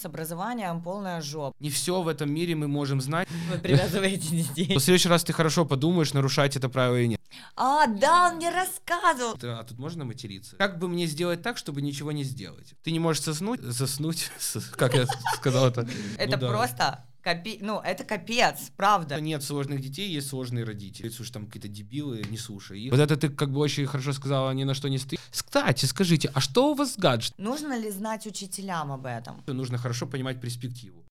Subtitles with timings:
[0.00, 1.54] с образованием полная жопа.
[1.60, 3.28] Не все в этом мире мы можем знать.
[3.50, 4.76] Вы привязываете детей.
[4.76, 7.20] В следующий раз ты хорошо подумаешь, нарушать это правило или нет.
[7.56, 9.36] А, да, он мне рассказывал.
[9.42, 10.56] А тут можно материться?
[10.56, 12.74] Как бы мне сделать так, чтобы ничего не сделать?
[12.82, 14.30] Ты не можешь соснуть, заснуть,
[14.76, 15.86] как я сказал это.
[16.18, 17.58] Это Ну просто капи...
[17.60, 19.20] Ну, это капец, правда.
[19.20, 21.08] Нет сложных детей, есть сложные родители.
[21.08, 22.92] Уж там какие-то дебилы, не слушай их.
[22.92, 25.18] Вот это ты как бы очень хорошо сказала, ни на что не сты.
[25.30, 27.34] Кстати, скажите, а что у вас с гаджет?
[27.38, 29.42] Нужно ли знать учителям об этом?
[29.46, 31.04] Нужно хорошо понимать перспективу.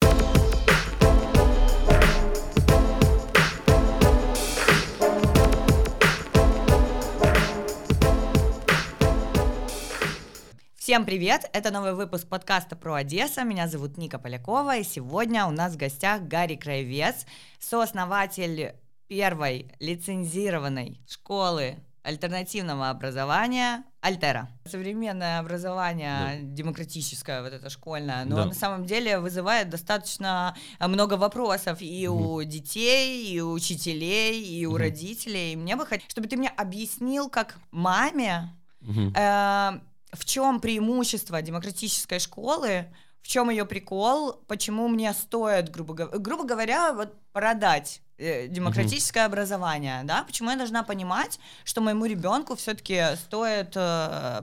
[10.90, 11.48] Всем привет!
[11.54, 13.44] Это новый выпуск подкаста про Одесса.
[13.44, 17.28] Меня зовут Ника Полякова, и сегодня у нас в гостях Гарри Краевец,
[17.60, 18.74] сооснователь
[19.08, 24.50] первой лицензированной школы альтернативного образования Альтера.
[24.66, 28.46] Современное образование, демократическое, вот это школьное, но Да.
[28.46, 34.66] на самом деле вызывает достаточно э, много вопросов и у детей, и у учителей, и
[34.66, 34.78] у Мгм.
[34.80, 35.56] родителей.
[35.56, 38.50] Мне бы хотелось, чтобы ты мне объяснил, как маме,
[38.82, 39.14] Мгм.
[39.14, 42.86] Э, в чем преимущество демократической школы,
[43.22, 50.02] в чем ее прикол, почему мне стоит, грубо, грубо говоря, вот продать э, демократическое образование,
[50.04, 54.42] да, почему я должна понимать, что моему ребенку все-таки стоит э,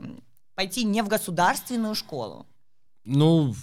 [0.55, 2.47] пойти не в государственную школу.
[3.05, 3.55] Ну,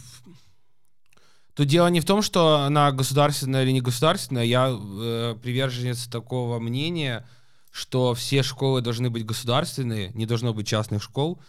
[1.54, 4.44] тут дело не в том, что она государственная или не государственная.
[4.44, 7.28] Я э, приверженец такого мнения,
[7.72, 11.40] что все школы должны быть государственные, не должно быть частных школ,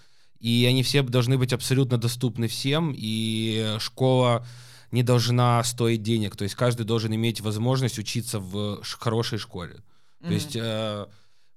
[0.44, 4.46] и они все должны быть абсолютно доступны всем, и школа
[4.90, 6.36] не должна стоить денег.
[6.36, 9.72] То есть каждый должен иметь возможность учиться в хорошей школе.
[10.20, 10.34] То Мгм.
[10.34, 11.06] есть э,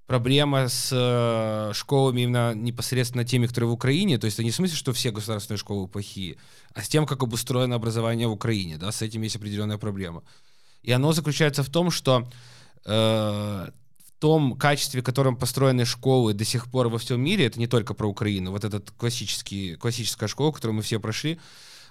[0.05, 4.55] проблема с э, школами именно непосредственно теми, которые в Украине, то есть это не в
[4.55, 6.37] смысле, что все государственные школы плохие,
[6.73, 10.23] а с тем, как обустроено образование в Украине, да, с этим есть определенная проблема.
[10.81, 12.25] И оно заключается в том, что
[12.85, 13.69] э,
[14.19, 17.93] том качестве, в котором построены школы до сих пор во всем мире, это не только
[17.93, 21.39] про Украину, вот классический, классическая школа, которую мы все прошли,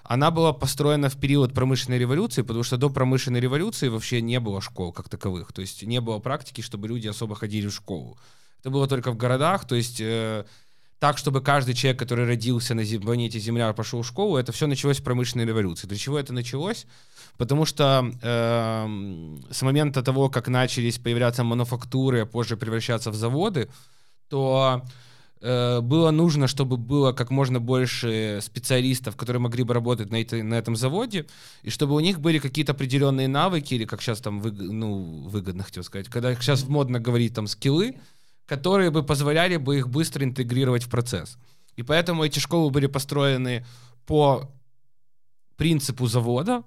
[0.03, 4.61] она была построена в период промышленной революции, потому что до промышленной революции вообще не было
[4.61, 5.51] школ как таковых.
[5.51, 8.17] То есть не было практики, чтобы люди особо ходили в школу.
[8.61, 10.45] Это было только в городах, то есть э,
[10.99, 14.97] так, чтобы каждый человек, который родился на планете Земля, пошел в школу, это все началось
[14.97, 15.87] с промышленной революции.
[15.87, 16.85] Для чего это началось?
[17.37, 23.69] Потому что эм, с момента того, как начались появляться мануфактуры, а позже превращаться в заводы,
[24.27, 24.81] то
[25.41, 30.41] э, было нужно, чтобы было как можно больше специалистов, которые могли бы работать на, этой-
[30.41, 31.27] на этом заводе,
[31.61, 35.63] и чтобы у них были какие-то определенные навыки, или как сейчас там выг- ну, выгодно,
[35.63, 37.93] хотел сказать, когда сейчас модно говорить там скиллы,
[38.47, 41.37] которые бы позволяли бы их быстро интегрировать в процесс.
[41.75, 43.65] И поэтому эти школы были построены
[44.05, 44.49] по
[45.57, 46.63] принципу завода.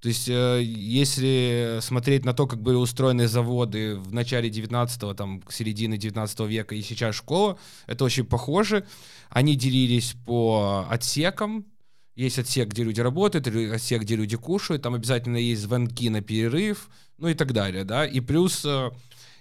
[0.00, 5.42] То есть, э, если смотреть на то, как были устроены заводы в начале 19-го, там,
[5.42, 8.86] к середине 19 века и сейчас школа, это очень похоже.
[9.28, 11.66] Они делились по отсекам.
[12.14, 14.82] Есть отсек, где люди работают, отсек, где люди кушают.
[14.82, 18.06] Там обязательно есть звонки на перерыв, ну и так далее, да.
[18.06, 18.90] И плюс э,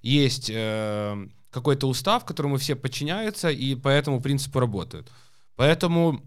[0.02, 1.28] есть э,
[1.58, 5.12] какой-то устав, которому все подчиняются и по этому принципу работают.
[5.56, 6.22] Поэтому,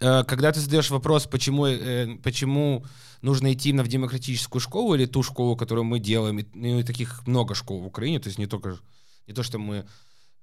[0.00, 2.84] э, когда ты задаешь вопрос, почему, э, почему
[3.22, 6.82] нужно идти именно в демократическую школу или ту школу, которую мы делаем, и, ну, и
[6.84, 8.78] таких много школ в Украине, то есть не только
[9.26, 9.84] не то, что мы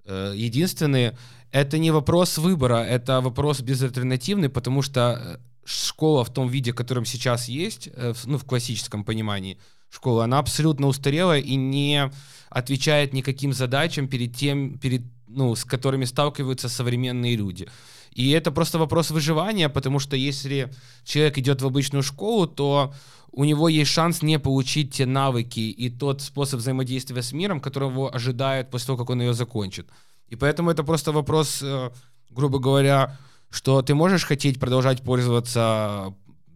[0.05, 1.17] э, единственные,
[1.51, 7.49] это не вопрос выбора, это вопрос безальтернативный, потому что школа в том виде, которым сейчас
[7.49, 9.57] есть, в- ну, в классическом понимании
[9.89, 12.11] школы, она абсолютно устарела и не
[12.49, 17.67] отвечает никаким задачам перед тем, перед, ну, с которыми сталкиваются современные люди.
[18.11, 20.71] И это просто вопрос выживания, потому что если
[21.03, 22.93] человек идет в обычную школу, то
[23.31, 28.09] у него есть шанс не получить те навыки и тот способ взаимодействия с миром, которого
[28.09, 29.89] ожидает после того, как он ее закончит.
[30.29, 31.91] И поэтому это просто вопрос, э,
[32.29, 33.17] грубо говоря,
[33.49, 36.13] что ты можешь хотеть продолжать пользоваться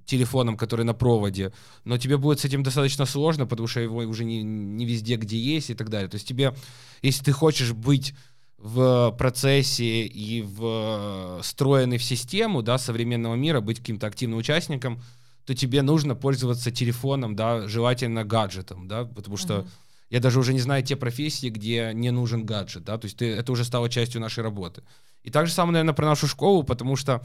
[0.10, 1.52] телефоном, который на проводе,
[1.86, 5.38] но тебе будет с этим достаточно сложно, потому что его уже не, не везде, где
[5.38, 6.10] есть и так далее.
[6.10, 6.54] То есть тебе,
[7.02, 8.14] если ты хочешь быть
[8.58, 15.02] в процессе и в встроенный в систему да, современного мира, быть каким-то активным участником,
[15.46, 19.70] то тебе нужно пользоваться телефоном, да, желательно гаджетом, да, потому что Мгм.
[20.10, 23.26] я даже уже не знаю те профессии, где не нужен гаджет, да, то есть ты,
[23.26, 24.84] это уже стало частью нашей работы.
[25.24, 27.22] И так же самое, наверное, про нашу школу, потому что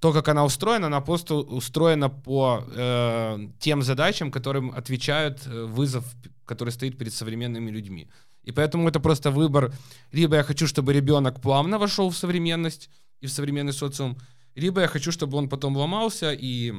[0.00, 6.04] то, как она устроена, она просто устроена по э, тем задачам, которым отвечает э, вызов,
[6.46, 8.08] который стоит перед современными людьми.
[8.44, 9.72] И поэтому это просто выбор.
[10.12, 14.18] Либо я хочу, чтобы ребенок плавно вошел в современность и в современный социум,
[14.54, 16.74] либо я хочу, чтобы он потом ломался и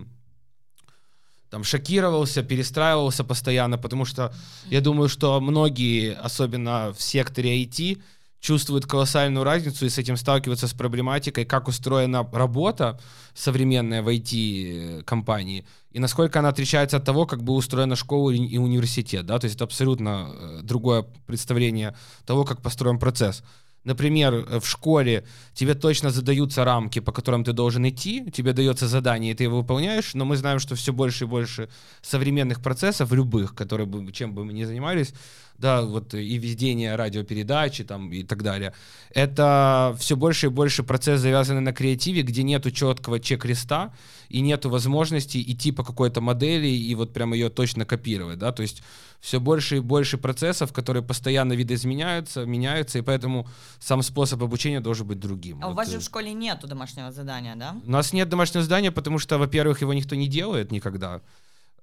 [1.49, 4.33] там шокировался, перестраивался постоянно, потому что
[4.69, 8.01] я думаю, что многие, особенно в секторе IT,
[8.45, 12.99] чувствуют колоссальную разницу и с этим сталкиваются с проблематикой, как устроена работа
[13.33, 15.65] современная в IT-компании
[15.95, 19.25] и насколько она отличается от того, как бы устроена школа и университет.
[19.25, 19.39] Да?
[19.39, 21.95] То есть это абсолютно э, другое представление
[22.25, 23.43] того, как построен процесс.
[23.85, 28.87] Например, э, в школе тебе точно задаются рамки, по которым ты должен идти, тебе дается
[28.87, 31.69] задание, и ты его выполняешь, но мы знаем, что все больше и больше
[32.01, 35.13] современных процессов, любых, которые бы, чем бы мы ни занимались,
[35.57, 38.73] да, вот и ведение радиопередачи там и так далее,
[39.11, 43.93] это все больше и больше процесс завязанный на креативе, где нету четкого чек-листа
[44.29, 48.61] и нету возможности идти по какой-то модели и вот прям ее точно копировать, да, то
[48.61, 48.83] есть
[49.21, 53.47] все больше и больше процессов, которые постоянно видоизменяются, меняются, и поэтому
[53.79, 55.59] сам способ обучения должен быть другим.
[55.63, 55.73] А вот.
[55.73, 57.75] у вас же в школе нету домашнего задания, да?
[57.83, 61.21] У нас нет домашнего задания, потому что, во-первых, его никто не делает никогда.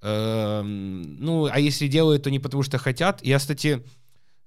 [0.03, 3.23] Эм, ну, а если делают, то не потому что хотят.
[3.23, 3.81] Я, кстати,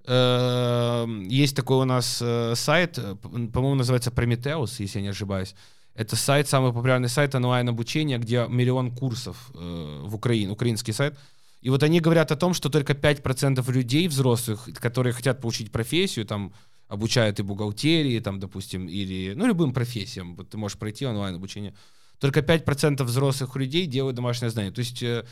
[0.04, 5.54] эм, есть такой у нас э, сайт, э, по-моему, называется Prometheus, если я не ошибаюсь.
[5.94, 11.16] Это сайт, самый популярный сайт онлайн-обучения, где миллион курсов э, в Украине, украинский сайт.
[11.62, 16.26] И вот они говорят о том, что только 5% людей взрослых, которые хотят получить профессию,
[16.26, 16.52] там,
[16.86, 21.74] обучают и бухгалтерии, там, допустим, или, ну, любым профессиям, вот ты можешь пройти онлайн-обучение,
[22.18, 24.72] только 5% взрослых людей делают домашнее задание.
[24.72, 25.24] То есть э,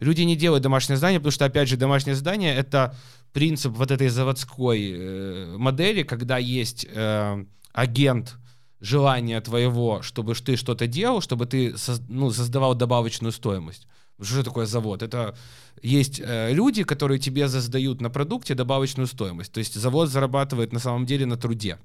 [0.00, 2.94] люди не делают домашнее задание, потому что, опять же, домашнее задание— это
[3.32, 8.36] принцип вот этой заводской э, модели, когда есть э, агент
[8.80, 11.74] желания твоего, чтобы ты что-то делал, чтобы ты
[12.08, 13.86] ну, создавал добавочную стоимость.
[14.20, 15.02] Что такое завод?
[15.02, 15.36] Это
[15.82, 19.52] есть э, люди, которые тебе создают на продукте добавочную стоимость.
[19.52, 21.78] То есть завод зарабатывает на самом деле на труде.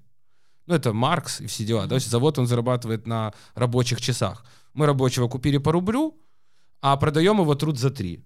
[0.68, 1.88] Ну, это Маркс и все дела.
[1.88, 4.46] То есть завод, он зарабатывает на рабочих часах.
[4.74, 6.18] Мы рабочего купили по рублю,
[6.82, 8.24] а продаем его труд за три.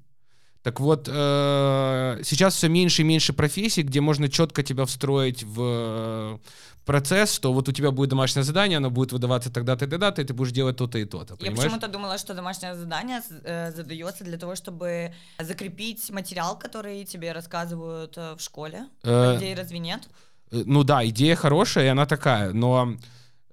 [0.64, 5.60] Так вот, э, сейчас все меньше и меньше профессий, где можно четко тебя встроить в
[5.60, 6.38] э,
[6.86, 10.26] процесс, что вот у тебя будет домашнее задание, оно будет выдаваться тогда-то и тогда-то, и
[10.26, 11.36] ты будешь делать то-то и то-то.
[11.40, 17.32] Я почему-то думала, что домашнее задание э, задается для того, чтобы закрепить материал, который тебе
[17.32, 18.86] рассказывают в школе.
[19.04, 20.08] Э, Идеи разве нет?
[20.52, 22.96] Э, ну да, идея хорошая, и она такая, но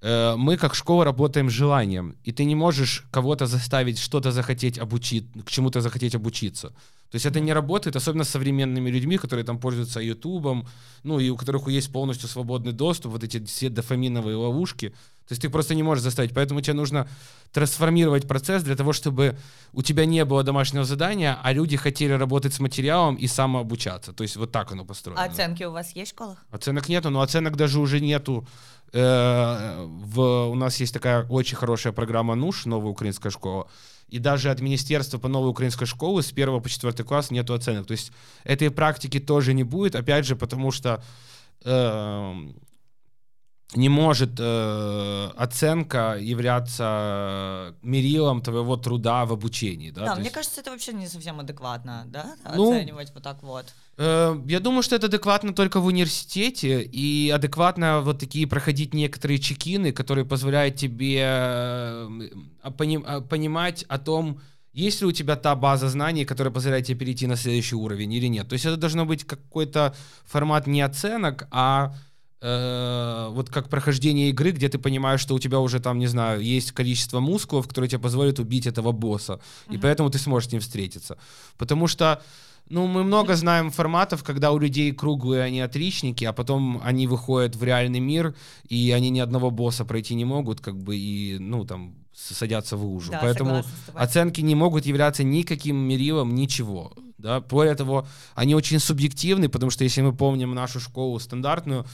[0.02, 4.78] э, мы как школа работаем с желанием, и ты не можешь кого-то заставить что-то захотеть
[4.78, 6.68] обучить, к чему-то захотеть обучиться.
[7.10, 10.66] То есть это не работает, особенно с современными людьми, которые там пользуются Ютубом,
[11.04, 14.92] ну и у которых есть полностью свободный доступ, вот эти все дофаминовые ловушки.
[15.28, 16.32] То есть ты просто не можешь заставить.
[16.32, 17.06] Поэтому тебе нужно
[17.52, 19.36] трансформировать процесс для того, чтобы
[19.72, 24.12] у тебя не было домашнего задания, а люди хотели работать с материалом и самообучаться.
[24.14, 25.22] То есть вот так оно построено.
[25.22, 26.44] А оценки у вас есть в школах?
[26.50, 28.46] Оценок нету, но оценок даже уже нету.
[28.94, 33.69] Э, в, у нас есть такая очень хорошая программа НУШ, новая украинская школа
[34.08, 37.86] и даже от Министерства по новой украинской школы с 1 по 4 класс нету оценок.
[37.86, 38.12] То есть
[38.44, 41.02] этой практики тоже не будет, опять же, потому что
[41.64, 42.34] э,
[43.75, 49.91] не может э, оценка являться мерилом твоего труда в обучении.
[49.91, 50.35] Да, да мне есть...
[50.35, 53.67] кажется, это вообще не совсем адекватно, да, ну, оценивать вот так вот.
[53.99, 59.38] Э, я думаю, что это адекватно только в университете, и адекватно вот такие проходить некоторые
[59.38, 62.31] чекины, которые позволяют тебе э,
[62.70, 64.41] понимать о том,
[64.73, 68.29] есть ли у тебя та база знаний, которая позволяет тебе перейти на следующий уровень или
[68.29, 68.48] нет.
[68.48, 69.94] То есть это должно быть какой-то
[70.25, 71.93] формат не оценок, а
[72.40, 76.40] э, вот как прохождение игры, где ты понимаешь, что у тебя уже там, не знаю,
[76.40, 79.74] есть количество мускулов, которые тебе позволят убить этого босса, mm-hmm.
[79.74, 81.18] и поэтому ты сможешь с ним встретиться.
[81.56, 82.22] Потому что
[82.70, 87.56] ну, мы много знаем форматов, когда у людей круглые они отличники, а потом они выходят
[87.56, 88.34] в реальный мир,
[88.68, 92.84] и они ни одного босса пройти не могут, как бы, и, ну, там, садятся в
[92.84, 93.12] лужу.
[93.12, 93.64] Да, Поэтому
[93.94, 96.92] оценки не могут являться никаким мерилом, ничего.
[97.16, 97.40] Да?
[97.40, 101.86] Более того, они очень субъективны, потому что если мы помним нашу школу стандартную,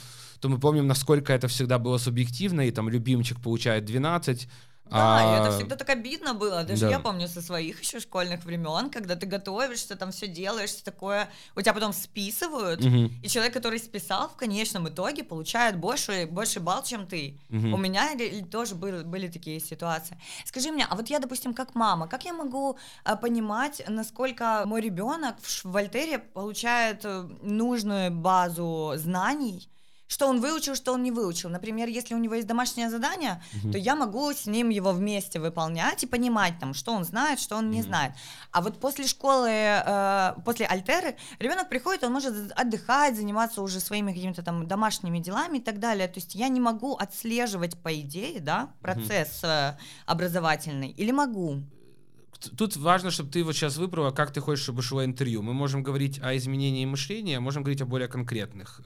[0.44, 4.46] то мы помним, насколько это всегда было субъективно, и там любимчик получает 12,
[4.90, 5.22] да, а...
[5.22, 6.64] и это всегда так обидно было.
[6.64, 6.90] Даже да.
[6.90, 11.30] я помню со своих еще школьных времен, когда ты готовишься, там все делаешь, все такое.
[11.56, 13.10] У тебя потом списывают, угу.
[13.22, 17.38] и человек, который списал, в конечном итоге получает больше, больше балл, чем ты.
[17.48, 17.68] Угу.
[17.68, 18.10] У меня
[18.50, 20.20] тоже были, были такие ситуации.
[20.44, 24.82] Скажи мне, а вот я, допустим, как мама, как я могу а, понимать, насколько мой
[24.82, 29.70] ребенок в Вольтере получает э, нужную базу знаний?
[30.06, 31.48] Что он выучил, что он не выучил.
[31.48, 33.72] Например, если у него есть домашнее задание, угу.
[33.72, 37.56] то я могу с ним его вместе выполнять и понимать, там, что он знает, что
[37.56, 37.88] он не угу.
[37.88, 38.12] знает.
[38.52, 44.12] А вот после школы, э, после альтеры, ребенок приходит, он может отдыхать, заниматься уже своими
[44.12, 46.06] какими-то там домашними делами и так далее.
[46.06, 49.78] То есть я не могу отслеживать, по идее, да, процесс угу.
[50.06, 51.62] образовательный, или могу?
[52.58, 55.40] тут важно, чтобы ты вот сейчас выбрала, как ты хочешь, чтобы шло интервью.
[55.40, 58.82] Мы можем говорить о изменении мышления, можем говорить о более конкретных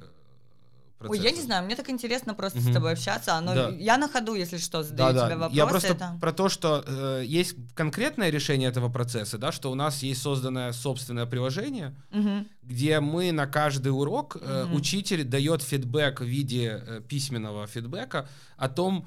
[1.00, 2.69] э, Ой, я не знаю, мне так интересно просто угу.
[2.69, 3.35] с тобой общаться.
[3.35, 3.69] Оно, да.
[3.71, 5.40] Я на ходу, если что, задаю да, тебе да.
[5.40, 5.57] вопросы.
[5.57, 6.19] Я просто это...
[6.21, 10.73] про то, что э, есть конкретное решение этого процесса, да, что у нас есть созданное
[10.73, 12.47] собственное приложение, угу.
[12.62, 14.76] где мы на каждый урок э, угу.
[14.76, 19.07] учитель дает фидбэк в виде э, письменного фидбэка о том,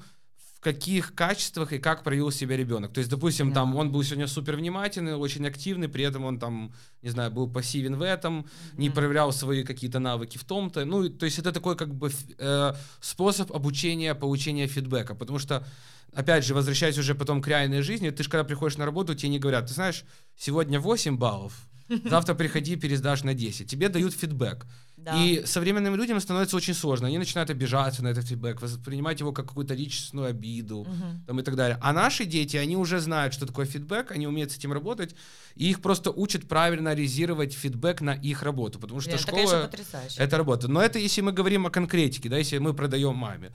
[0.62, 2.92] каких качествах и как проявил себя ребенок.
[2.92, 3.54] То есть, допустим, yeah.
[3.54, 7.50] там он был сегодня супер внимательный, очень активный, при этом он там, не знаю, был
[7.50, 8.78] пассивен в этом, mm-hmm.
[8.78, 10.84] не проявлял свои какие-то навыки в том-то.
[10.84, 15.66] Ну, то есть это такой как бы э, способ обучения, получения фидбэка, потому что
[16.14, 19.30] опять же, возвращаясь уже потом к реальной жизни, ты же когда приходишь на работу, тебе
[19.30, 20.04] не говорят, ты знаешь,
[20.36, 21.54] сегодня 8 баллов,
[22.04, 23.70] завтра приходи, пересдашь на 10.
[23.70, 24.66] Тебе дают фидбэк.
[24.96, 25.20] Да.
[25.20, 27.08] И современным людям становится очень сложно.
[27.08, 30.90] Они начинают обижаться на этот фидбэк, воспринимать его как какую-то личностную обиду угу.
[31.26, 31.78] там, и так далее.
[31.80, 35.16] А наши дети, они уже знают, что такое фидбэк, они умеют с этим работать,
[35.56, 39.70] и их просто учат правильно анализировать фидбэк на их работу, потому что Нет, школа—
[40.18, 40.68] это работа.
[40.68, 43.50] Но это если мы говорим о конкретике, да, если мы продаем маме.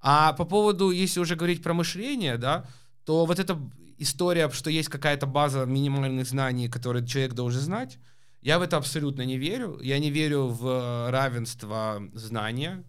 [0.00, 2.66] А по поводу, если уже говорить про мышление, да,
[3.04, 3.58] то вот эта
[3.98, 7.98] история, что есть какая-то база минимальных знаний, которые человек должен знать,
[8.44, 9.80] я в это абсолютно не верю.
[9.80, 12.84] Я не верю в э, равенство знания.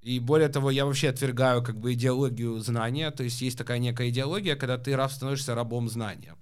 [0.00, 3.10] И более того, я вообще отвергаю как бы идеологию знания.
[3.10, 6.34] То есть есть такая некая идеология, когда ты раб становишься рабом знания.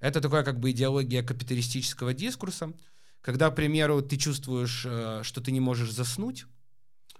[0.00, 2.72] Это такая как бы идеология капиталистического дискурса,
[3.20, 6.46] когда, к примеру, ты чувствуешь, э, что ты не можешь заснуть.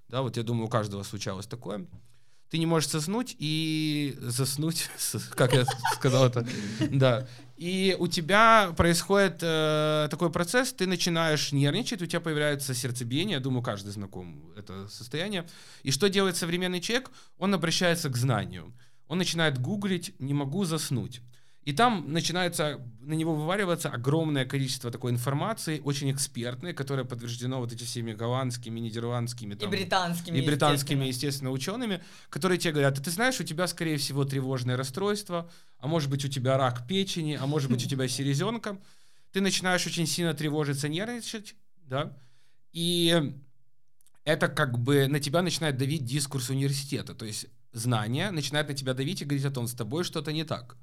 [0.09, 1.87] Да, вот я думаю, у каждого случалось такое
[2.53, 4.91] ты не можешь заснуть и заснуть,
[5.31, 6.47] как я сказал это,
[6.91, 7.27] да.
[7.57, 13.41] И у тебя происходит э, такой процесс, ты начинаешь нервничать, у тебя появляется сердцебиение, я
[13.41, 15.49] думаю, каждый знаком это состояние.
[15.83, 17.11] И что делает современный человек?
[17.39, 18.75] Он обращается к знанию.
[19.09, 21.23] Он начинает гуглить «не могу заснуть».
[21.65, 27.73] И там начинается на него вываливаться огромное количество такой информации, очень экспертной, которая подтверждена вот
[27.73, 31.09] этими всеми голландскими, нидерландскими там, и британскими, и британскими, естественно.
[31.09, 36.11] естественно, учеными, которые тебе говорят, ты знаешь, у тебя, скорее всего, тревожное расстройство, а может
[36.11, 38.79] быть, у тебя рак печени, а может быть, у тебя селезенка.
[39.33, 41.55] Ты начинаешь очень сильно тревожиться, нервничать,
[41.85, 42.17] да,
[42.73, 43.35] и
[44.25, 48.95] это как бы на тебя начинает давить дискурс университета, то есть знания начинают на тебя
[48.95, 50.77] давить и говорить о том, с тобой что-то не так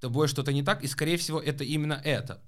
[0.00, 2.42] тобой что-то не так, и, скорее всего, это именно это.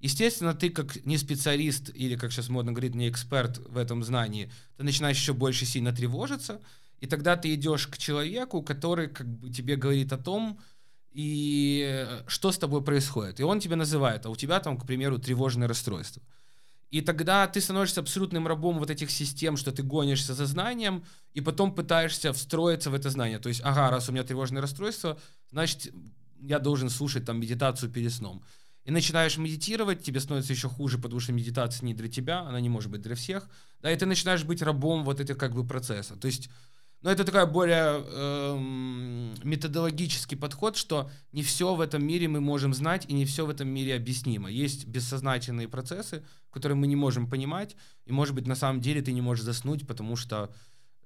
[0.00, 4.52] Естественно, ты как не специалист или, как сейчас модно говорить, не эксперт в этом знании,
[4.76, 6.60] ты начинаешь еще больше сильно тревожиться,
[7.00, 10.60] и тогда ты идешь к человеку, который как бы тебе говорит о том,
[11.12, 13.40] и что с тобой происходит.
[13.40, 16.22] И он тебе называет, а у тебя там, к примеру, тревожное расстройство.
[16.90, 21.40] И тогда ты становишься абсолютным рабом вот этих систем, что ты гонишься за знанием, и
[21.40, 23.38] потом пытаешься встроиться в это знание.
[23.38, 25.18] То есть, ага, раз у меня тревожное расстройство,
[25.50, 25.92] значит,
[26.40, 28.42] я должен слушать там медитацию перед сном.
[28.84, 32.68] И начинаешь медитировать, тебе становится еще хуже, потому что медитация не для тебя, она не
[32.68, 33.48] может быть для всех.
[33.80, 36.14] Да, и ты начинаешь быть рабом вот этих как бы процесса.
[36.14, 36.48] То есть,
[37.02, 42.72] ну, это такая более эм, методологический подход, что не все в этом мире мы можем
[42.74, 44.48] знать, и не все в этом мире объяснимо.
[44.48, 47.74] Есть бессознательные процессы, которые мы не можем понимать,
[48.04, 50.54] и, может быть, на самом деле ты не можешь заснуть, потому что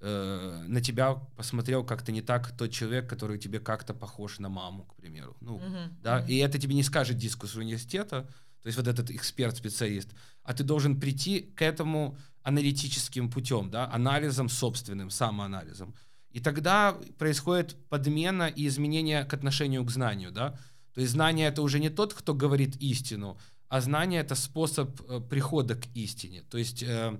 [0.00, 4.84] э, на тебя посмотрел как-то не так тот человек, который тебе как-то похож на маму,
[4.84, 5.36] к примеру.
[5.40, 5.88] Ну, uh-huh.
[6.02, 6.28] да, uh-huh.
[6.28, 8.28] и это тебе не скажет дискус университета,
[8.62, 10.10] то есть вот этот эксперт-специалист,
[10.42, 15.94] а ты должен прийти к этому аналитическим путем, да, анализом собственным, самоанализом.
[16.30, 20.58] И тогда происходит подмена и изменение к отношению к знанию, да.
[20.94, 23.38] То есть знание это уже не тот, кто говорит истину,
[23.68, 26.42] а знание это способ э, прихода к истине.
[26.50, 27.18] То есть э,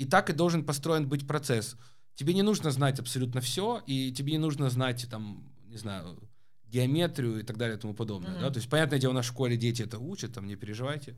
[0.00, 1.76] и так и должен построен быть процесс.
[2.14, 6.18] Тебе не нужно знать абсолютно все, и тебе не нужно знать, там, не знаю,
[6.64, 8.30] геометрию и так далее и тому подобное.
[8.30, 8.40] Mm-hmm.
[8.40, 8.50] Да?
[8.50, 11.16] То есть, понятное дело, на школе дети это учат, там, не переживайте.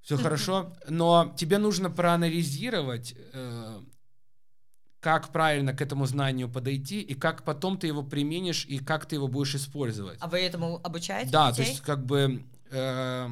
[0.00, 0.72] Все хорошо.
[0.88, 3.80] Но тебе нужно проанализировать, э,
[5.00, 9.16] как правильно к этому знанию подойти, и как потом ты его применишь, и как ты
[9.16, 10.18] его будешь использовать.
[10.20, 11.32] А вы этому обучаете?
[11.32, 11.64] Да, детей?
[11.64, 13.28] то есть, как бы э,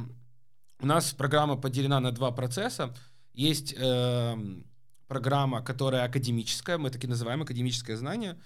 [0.81, 2.93] у нас программа поделена на два процесса.
[3.33, 4.37] Есть э,
[5.07, 8.39] программа, которая академическая, мы таки называем академическое знание.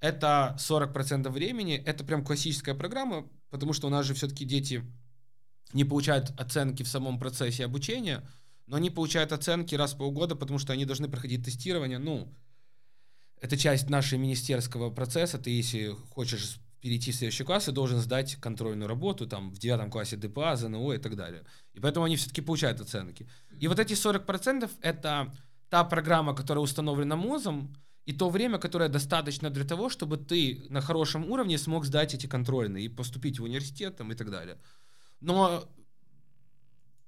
[0.00, 4.84] Это 40% времени, это прям классическая программа, потому что у нас же все-таки дети
[5.72, 8.22] не получают оценки в самом процессе обучения,
[8.66, 11.98] но они получают оценки раз в полгода, потому что они должны проходить тестирование.
[11.98, 12.32] Ну,
[13.40, 15.38] это часть нашего министерского процесса.
[15.38, 19.90] Ты, если хочешь перейти в следующий класс, ты должен сдать контрольную работу, там, в девятом
[19.90, 21.42] классе ДПА, ЗНО и так далее.
[21.72, 23.26] И поэтому они все-таки получают оценки.
[23.62, 25.32] И вот эти 40%— это
[25.70, 27.74] та программа, которая установлена МОЗом,
[28.04, 32.26] и то время, которое достаточно для того, чтобы ты на хорошем уровне смог сдать эти
[32.26, 34.58] контрольные и поступить в университет там, и так далее.
[35.20, 35.64] Но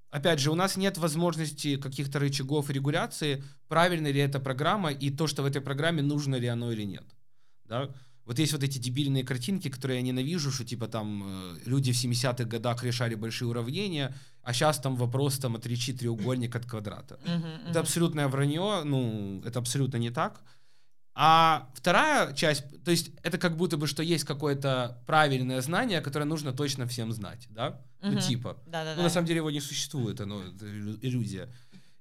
[0.09, 5.26] опять же, у нас нет возможности каких-то рычагов регуляции, правильно ли эта программа и то,
[5.26, 7.04] что в этой программе нужно ли оно или нет.
[7.66, 7.90] Да?
[8.26, 11.97] Вот есть вот эти дебильные картинки, которые я ненавижу, что типа там э, люди в
[11.97, 17.18] 70-х годах решали большие уравнения, а сейчас там вопрос там отречи треугольник от квадрата.
[17.68, 20.42] Это абсолютное вранье, ну, это абсолютно не так.
[21.18, 26.26] А вторая часть, то есть это как будто бы, что есть какое-то правильное знание, которое
[26.26, 27.80] нужно точно всем знать, да?
[28.02, 28.11] Угу.
[28.12, 28.56] Ну, типа.
[28.66, 30.66] Да, да, ну, на самом деле его не существует, оно это
[31.00, 31.49] иллюзия.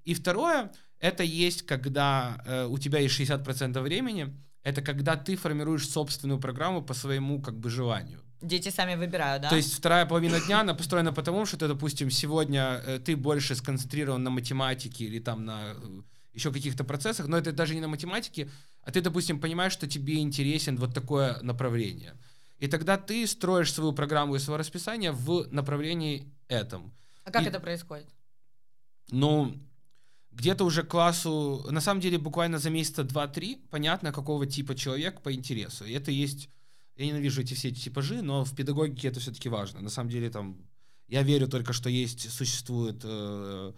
[0.04, 5.88] И второе, это есть, когда э, у тебя есть 60% времени, это когда ты формируешь
[5.88, 8.20] собственную программу по своему как бы желанию.
[8.42, 9.50] Дети сами выбирают, да?
[9.50, 13.56] То есть вторая половина дня, она построена потому, что ты, допустим, сегодня э, ты больше
[13.56, 16.02] сконцентрирован на математике или там на э,
[16.34, 18.50] еще каких-то процессах, но это даже не на математике,
[18.82, 22.16] а ты, допустим, понимаешь, что тебе интересен вот такое направление.
[22.58, 26.92] И тогда ты строишь свою программу и свое расписание в направлении этом.
[27.24, 28.08] А как и, это происходит?
[29.12, 29.54] Ну,
[30.36, 35.34] где-то уже классу, на самом деле, буквально за месяца два-три понятно, какого типа человек по
[35.34, 35.86] интересу.
[35.86, 36.50] И это есть,
[36.98, 39.82] я ненавижу эти все эти типажи, но в педагогике это все-таки важно.
[39.82, 40.58] На самом деле, там,
[41.08, 43.74] я верю только, что есть, существуют э,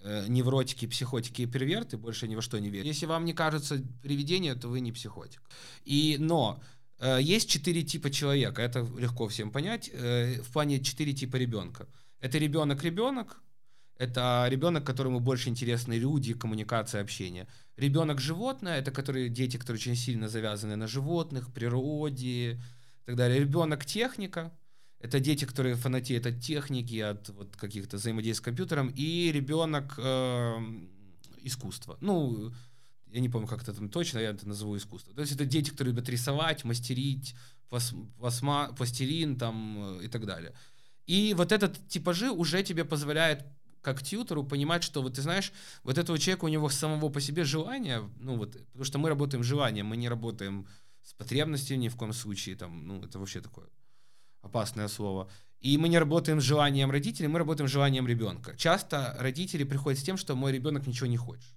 [0.00, 2.86] э, невротики, психотики и перверты, больше ни во что не верю.
[2.86, 5.40] Если вам не кажется привидение, то вы не психотик.
[5.84, 6.62] И, но
[6.98, 11.88] э, есть четыре типа человека, это легко всем понять, э, в плане четыре типа ребенка.
[12.20, 13.42] Это ребенок-ребенок,
[13.96, 17.46] это ребенок, которому больше интересны люди, коммуникация, общение.
[17.76, 22.58] Ребенок животное, это которые, дети, которые очень сильно завязаны на животных, природе и
[23.04, 23.40] так далее.
[23.40, 24.52] Ребенок техника,
[24.98, 28.92] это дети, которые фанатеют от техники, от вот каких-то взаимодействий с компьютером.
[28.96, 30.56] И ребенок э,
[31.42, 31.96] искусства.
[32.00, 32.52] Ну,
[33.06, 35.14] я не помню, как это там точно, я это назову искусство.
[35.14, 37.36] То есть это дети, которые любят рисовать, мастерить,
[37.68, 40.52] пластма, пластилин там э, и так далее.
[41.06, 43.44] И вот этот типажи уже тебе позволяет
[43.84, 47.44] как тьютору понимать, что вот ты знаешь, вот этого человека у него самого по себе
[47.44, 50.66] желание, ну вот, потому что мы работаем желанием, мы не работаем
[51.02, 53.66] с потребностью ни в коем случае, там, ну это вообще такое
[54.40, 55.28] опасное слово.
[55.60, 58.54] И мы не работаем с желанием родителей, мы работаем с желанием ребенка.
[58.56, 61.54] Часто родители приходят с тем, что мой ребенок ничего не хочет.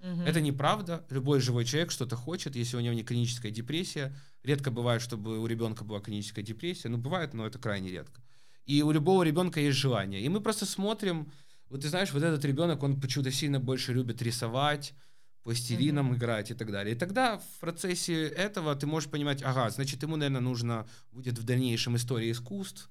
[0.00, 0.22] Угу.
[0.22, 1.04] Это неправда.
[1.10, 4.14] Любой живой человек что-то хочет, если у него не клиническая депрессия.
[4.42, 6.88] Редко бывает, чтобы у ребенка была клиническая депрессия.
[6.88, 8.22] Ну, бывает, но это крайне редко.
[8.66, 10.22] И у любого ребенка есть желание.
[10.22, 11.30] И мы просто смотрим,
[11.70, 14.94] вот ты знаешь, вот этот ребенок, он почему-то сильно больше любит рисовать,
[15.42, 16.16] пластилином mm-hmm.
[16.16, 16.94] играть и так далее.
[16.94, 21.44] И тогда в процессе этого ты можешь понимать, ага, значит, ему, наверное, нужно будет в
[21.44, 22.90] дальнейшем история искусств,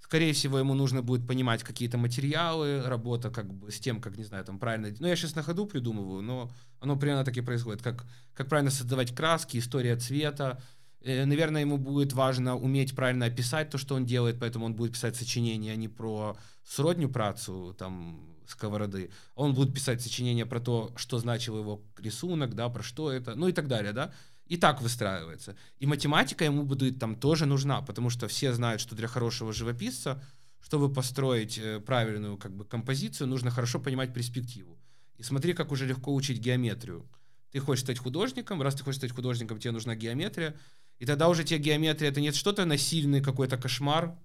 [0.00, 4.24] скорее всего, ему нужно будет понимать какие-то материалы, работа как бы с тем, как, не
[4.24, 4.94] знаю, там правильно...
[4.98, 7.82] Ну, я сейчас на ходу придумываю, но оно примерно так и происходит.
[7.82, 8.04] Как,
[8.34, 10.60] как правильно создавать краски, история цвета.
[11.04, 14.92] Э, наверное, ему будет важно уметь правильно описать то, что он делает, поэтому он будет
[14.92, 19.10] писать сочинения не про сродню працу, там, сковороды.
[19.34, 23.48] Он будет писать сочинения про то, что значил его рисунок, да, про что это, ну
[23.48, 24.12] и так далее, да.
[24.46, 25.56] И так выстраивается.
[25.78, 30.22] И математика ему будет там тоже нужна, потому что все знают, что для хорошего живописца,
[30.60, 34.78] чтобы построить э, правильную как бы композицию, нужно хорошо понимать перспективу.
[35.16, 37.08] И смотри, как уже легко учить геометрию.
[37.50, 40.56] Ты хочешь стать художником, раз ты хочешь стать художником, тебе нужна геометрия,
[40.98, 44.16] и тогда уже тебе геометрия это не что-то насильный какой-то кошмар,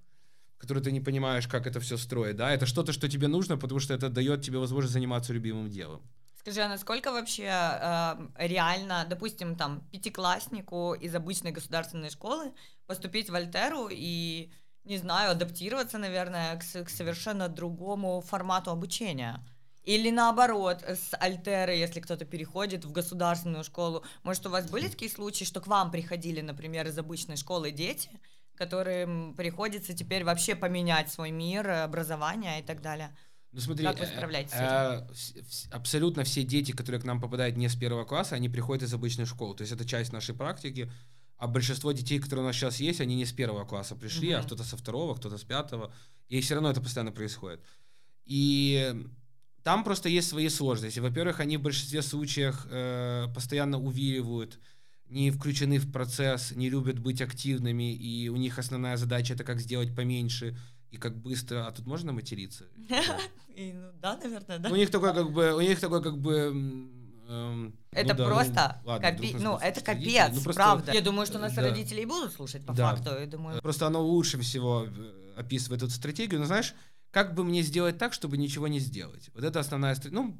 [0.57, 3.79] который ты не понимаешь, как это все строить, да, это что-то, что тебе нужно, потому
[3.79, 6.01] что это дает тебе возможность заниматься любимым делом.
[6.39, 12.53] Скажи, а насколько вообще э, реально, допустим, там, пятикласснику из обычной государственной школы
[12.85, 14.49] поступить в Альтеру и,
[14.85, 19.45] не знаю, адаптироваться, наверное, к, к совершенно другому формату обучения?
[19.87, 24.03] Или наоборот, с Альтеры, если кто-то переходит в государственную школу.
[24.23, 28.09] Может, у вас были такие случаи, что к вам приходили, например, из обычной школы дети,
[28.55, 33.15] которым приходится теперь вообще поменять свой мир, образование и так далее?
[33.53, 35.71] Ну смотри, как вы э, справляетесь с этим?
[35.71, 38.93] Э, абсолютно все дети, которые к нам попадают не с первого класса, они приходят из
[38.93, 39.55] обычной школы.
[39.55, 40.91] То есть это часть нашей практики.
[41.37, 44.39] А большинство детей, которые у нас сейчас есть, они не с первого класса пришли, uh-huh.
[44.39, 45.93] а кто-то со второго, кто-то с пятого.
[46.27, 47.61] И все равно это постоянно происходит.
[48.25, 48.93] И
[49.67, 51.01] там просто есть свои сложности.
[51.01, 54.59] Во-первых, они в большинстве случаев э, постоянно увиливают,
[55.09, 59.59] не включены в процесс, не любят быть активными, и у них основная задача это как
[59.59, 60.57] сделать поменьше
[60.89, 61.67] и как быстро.
[61.67, 62.63] А тут можно материться?
[63.59, 64.69] Ну да, наверное, да.
[64.69, 66.89] У них такой как бы, у них такой как бы
[67.91, 69.35] это ну, просто ну, ладно, капи...
[69.37, 70.91] ну это капец, ну, просто, правда.
[70.93, 71.63] Я думаю, что нас да.
[71.63, 72.95] родители и будут слушать по да.
[72.95, 73.19] факту.
[73.19, 73.59] Я думаю.
[73.61, 76.39] Просто оно лучше всего э, описывает эту стратегию.
[76.39, 76.75] Но знаешь,
[77.11, 79.29] как бы мне сделать так, чтобы ничего не сделать?
[79.33, 80.21] Вот это основная стратегия.
[80.21, 80.37] Ну,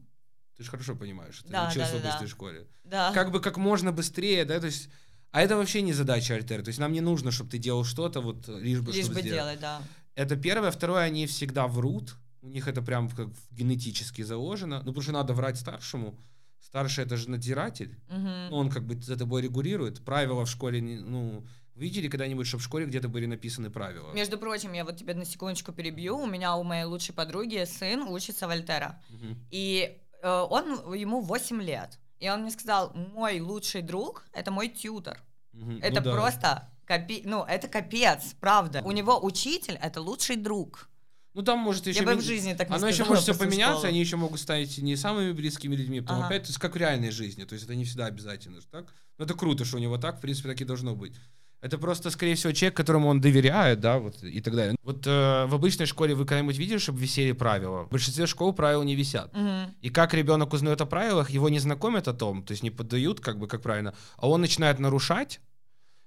[0.58, 2.32] Ты же хорошо понимаешь, что Да, ты учился да, в обычной да.
[2.32, 2.68] школе.
[2.84, 3.12] Да.
[3.14, 4.90] Как бы как можно быстрее, да, то есть...
[5.32, 6.64] А это вообще не задача Альтера.
[6.64, 9.26] То есть нам не нужно, чтобы ты делал что-то, вот лишь бы, Лишь бы сделать.
[9.26, 9.82] делать, да.
[10.16, 10.72] Это первое.
[10.72, 12.16] Второе, они всегда врут.
[12.42, 14.78] У них это прям как генетически заложено.
[14.80, 16.18] Ну, потому что надо врать старшему.
[16.60, 18.00] Старший это же надзиратель.
[18.10, 20.04] Ну, он как бы за тобой регулирует.
[20.04, 21.46] Правила в школе, ну,
[21.78, 24.12] видели когда-нибудь, чтобы в школе где-то были написаны правила?
[24.14, 26.18] Между прочим, я вот тебя на секундочку перебью.
[26.18, 29.02] У меня у моей лучшей подруги сын учится в Альтера.
[29.10, 29.48] Мгм.
[29.52, 32.00] И э, он, ему 8 лет.
[32.20, 35.22] И он мне сказал, мой лучший друг— это мой тьютер.
[35.54, 35.80] Мгм.
[35.82, 36.14] Это Ну да.
[36.14, 37.22] просто капи...
[37.26, 38.82] ну, это капец, правда.
[38.84, 40.90] У него учитель— это лучший друг.
[41.34, 42.00] Ну, там может еще...
[42.00, 43.90] Я бы в жизни так не Оно еще может все поменяться, школы.
[43.90, 46.26] они еще могут стать не самыми близкими людьми, потом Ага.
[46.28, 48.92] опять, то есть как в реальной жизни, то есть это не всегда обязательно, так?
[49.20, 51.14] Но это круто, что у него так, в принципе, так и должно быть.
[51.60, 54.76] Это просто, скорее всего, человек, которому он доверяет, да, вот и так далее.
[54.84, 57.86] Вот э, в обычной школе вы когда-нибудь видели, чтобы висели правила?
[57.86, 59.34] В большинстве школ правила не висят.
[59.34, 59.74] Мгм.
[59.82, 63.20] И как ребенок узнает о правилах, его не знакомят о том, то есть не поддают,
[63.22, 65.42] как бы, как правильно, а он начинает нарушать,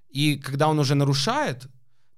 [0.09, 1.67] и когда он уже нарушает,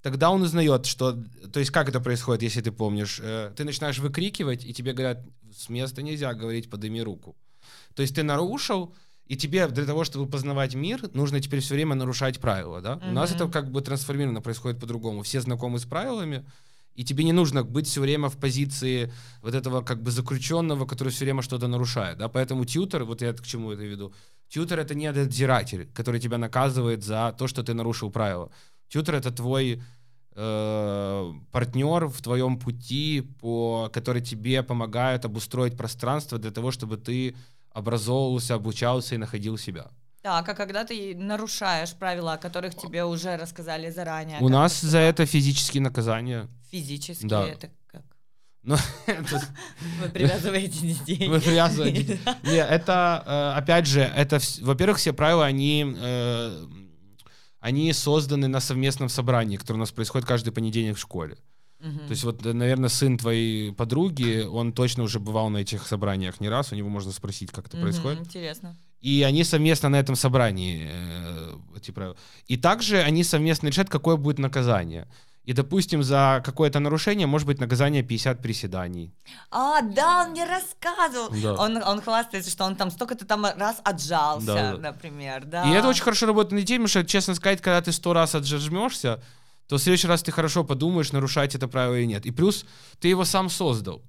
[0.02, 1.12] тогда он узнает, что...
[1.52, 3.18] То есть как это происходит, если ты помнишь?
[3.22, 5.24] Э, Ты начинаешь выкрикивать, и тебе говорят,
[5.56, 7.36] с места нельзя говорить, подыми руку.
[7.94, 8.94] То есть ты нарушил,
[9.26, 13.00] и тебе для того, чтобы познавать мир, нужно теперь все время нарушать правила, да?
[13.08, 15.22] У нас это как бы трансформировано происходит по-другому.
[15.22, 16.44] Все знакомы с правилами,
[16.94, 21.08] и тебе не нужно быть все время в позиции вот этого как бы заключенного, который
[21.08, 22.28] все время что-то нарушает, да?
[22.28, 24.12] Поэтому тьютер, вот я к чему это веду,
[24.48, 28.50] тьютер это не надзиратель, который тебя наказывает за то, что ты нарушил правила.
[28.88, 29.82] Тьютер это твой
[30.34, 37.34] э, партнер в твоем пути, по, который тебе помогает обустроить пространство для того, чтобы ты
[37.74, 39.86] образовывался, обучался и находил себя.
[40.22, 44.38] Так, а когда ты нарушаешь правила, о которых тебе уже рассказали заранее?
[44.40, 46.48] У нас за это физические наказания.
[46.70, 47.46] Физически Да.
[47.48, 48.02] это как?
[49.06, 49.42] Это-
[50.00, 51.28] Вы привязываете детей.
[51.28, 52.20] Вы привязываете.
[52.44, 56.66] Не, это, э, опять же, это, во-первых, все правила, они, э,
[57.58, 61.36] они созданы на совместном собрании, которое у нас происходит каждый понедельник в школе.
[61.82, 61.98] Мгм.
[62.06, 66.40] То есть вот, э, наверное, сын твоей подруги, он точно уже бывал на этих собраниях
[66.40, 68.20] не раз, у него можно спросить, как это Мгм, происходит.
[68.20, 68.76] Интересно.
[69.00, 72.16] И они совместно на этом собрании э, правила.
[72.46, 75.08] И также они совместно решат, какое будет наказание.
[75.44, 79.12] И, допустим, за какое-то нарушение может быть наказание 50 приседаний.
[79.50, 81.30] А, да, он мне рассказывал.
[81.42, 81.54] Да.
[81.54, 84.78] Он, он хвастается, что он там столько-то там раз отжался, Да, да.
[84.92, 85.64] например, да.
[85.68, 88.36] И это очень хорошо работает на детей, потому что, честно сказать, когда ты сто раз
[88.36, 89.20] отжмешься,
[89.68, 92.26] то в следующий раз ты хорошо подумаешь, нарушать это правило или нет.
[92.26, 92.66] И плюс
[93.00, 94.02] ты его сам создал.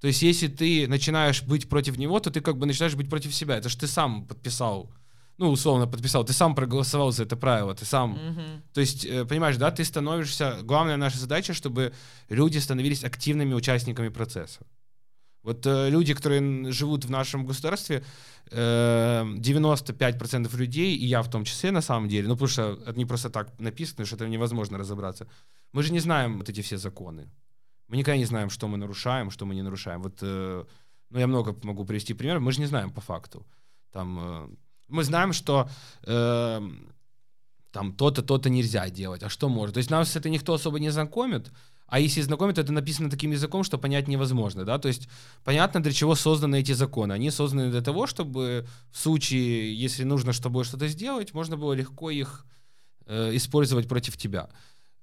[0.00, 3.34] То есть если ты начинаешь быть против него, то ты как бы начинаешь быть против
[3.34, 3.56] себя.
[3.56, 4.90] Это же ты сам подписал,
[5.38, 8.10] ну, условно подписал, ты сам проголосовал за это правило, ты сам...
[8.10, 8.62] Мгм.
[8.72, 10.58] То есть, э, понимаешь, да, ты становишься...
[10.62, 11.92] Главная наша задача, чтобы
[12.28, 14.60] люди становились активными участниками процесса.
[15.44, 18.02] Вот э, люди, которые живут в нашем государстве,
[18.50, 22.98] э, 95% людей, и я в том числе на самом деле, ну потому что это
[22.98, 25.26] не просто так написано, что это невозможно разобраться.
[25.72, 27.30] Мы же не знаем вот эти все законы.
[27.88, 30.02] Мы никогда не знаем, что мы нарушаем, что мы не нарушаем.
[30.02, 30.64] Вот, э,
[31.10, 33.46] ну я много могу привести примеров, мы же не знаем по факту.
[33.92, 34.48] Там, э,
[34.88, 35.68] мы знаем, что
[36.06, 36.70] э,
[37.70, 39.74] там то-то, то-то нельзя делать, а что может.
[39.74, 41.52] То есть нас это никто особо не знакомит,
[41.86, 45.08] а если знакомит, это написано таким языком, что понять невозможно, да, то есть
[45.44, 47.12] понятно, для чего созданы эти законы.
[47.12, 51.72] Они созданы для того, чтобы в случае, если нужно с тобой что-то сделать, можно было
[51.72, 52.46] легко их
[53.06, 54.48] э, использовать против тебя.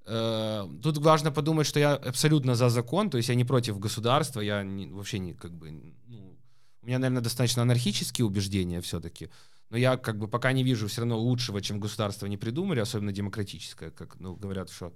[0.06, 4.42] Э, тут важно подумать, что я абсолютно за закон, то есть я не против государства,
[4.42, 5.72] я не- вообще не как бы,
[6.08, 6.38] ну,
[6.82, 9.30] у меня, наверное, достаточно анархические убеждения все-таки,
[9.70, 13.12] но я как бы пока не вижу все равно лучшего, чем государство не придумали, особенно
[13.12, 14.94] демократическое, как ну, говорят, что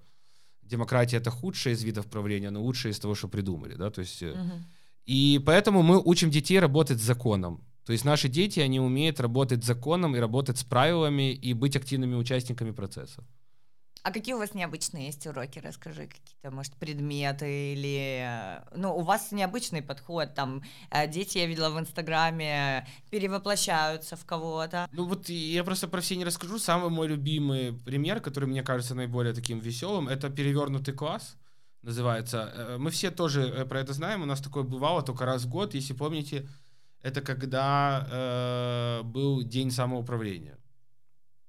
[0.65, 4.21] демократия это худшее из видов правления, но лучшее из того, что придумали, да, то есть
[4.21, 4.65] Мгм.
[5.05, 7.63] и поэтому мы учим детей работать с законом.
[7.85, 11.75] То есть наши дети, они умеют работать с законом и работать с правилами и быть
[11.75, 13.23] активными участниками процесса.
[14.05, 15.57] А какие у вас необычные есть уроки?
[15.57, 18.21] Расскажи какие-то, может, предметы или...
[18.21, 24.23] э, Ну, у вас необычный подход, там, э, дети, я видела в Инстаграме, перевоплощаются в
[24.23, 24.87] кого-то.
[24.91, 26.59] Ну вот я просто про все не расскажу.
[26.59, 31.35] Самый мой любимый пример, который мне кажется наиболее таким веселым, это перевернутый класс
[31.81, 32.51] называется.
[32.55, 34.21] Э, Мы все тоже про это знаем.
[34.21, 36.47] У нас такое бывало только раз в год, если помните.
[37.01, 40.59] Это когда э, был день самоуправления.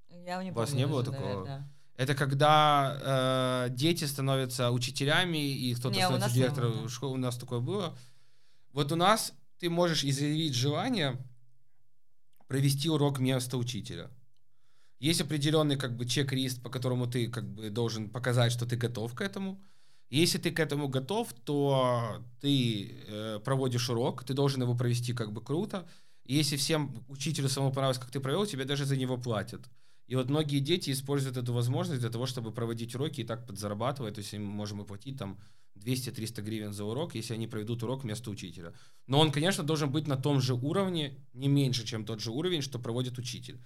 [0.08, 1.34] Я не У вас помню не было даже, такого?
[1.44, 1.75] наверное.
[1.96, 6.88] Это когда э, дети становятся учителями, и кто-то Не, становится не директором было.
[6.88, 7.14] школы.
[7.14, 7.96] У нас такое было.
[8.72, 11.16] Вот у нас ты можешь изъявить желание
[12.48, 14.10] провести урок вместо учителя.
[14.98, 19.14] Есть определенный как бы чек-лист, по которому ты как бы должен показать, что ты готов
[19.14, 19.62] к этому.
[20.08, 25.32] Если ты к этому готов, то ты э, проводишь урок, ты должен его провести как
[25.32, 25.88] бы круто.
[26.24, 29.62] И если всем учителю самому понравилось, как ты провел, тебе даже за него платят.
[30.06, 34.14] И вот многие дети используют эту возможность для того, чтобы проводить уроки и так подзарабатывать.
[34.14, 35.38] То есть им можем оплатить там
[35.76, 38.72] 200-300 гривен за урок, если они проведут урок вместо учителя.
[39.06, 42.62] Но он, конечно, должен быть на том же уровне, не меньше, чем тот же уровень,
[42.62, 43.60] что проводит учитель.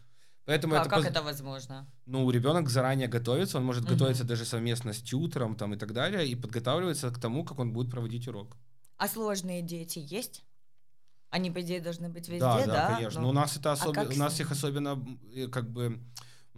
[0.46, 1.06] Поэтому а это как поз...
[1.06, 1.86] это возможно?
[2.06, 3.92] Ну, ребенок заранее готовится, он может угу.
[3.92, 7.72] готовиться даже совместно с тьютером там, и так далее, и подготавливается к тому, как он
[7.72, 8.56] будет проводить урок.
[8.96, 10.44] А сложные дети есть?
[11.28, 12.66] Они, по идее, должны быть везде, да?
[12.66, 13.20] Да, да, конечно.
[13.20, 13.26] Но...
[13.26, 15.00] Но у нас это особенно, а у нас их особенно,
[15.32, 16.00] э, как бы,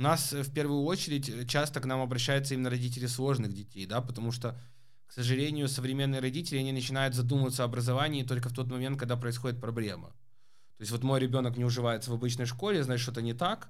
[0.03, 3.87] у нас э, в первую очередь э, часто к нам обращаются именно родители сложных детей,
[3.87, 4.61] да, потому что,
[5.07, 9.61] к сожалению, современные родители, они начинают задумываться о образовании только в тот момент, когда происходит
[9.61, 10.09] проблема.
[10.77, 13.69] То есть вот мой ребенок не уживается в обычной школе, значит, что-то не так,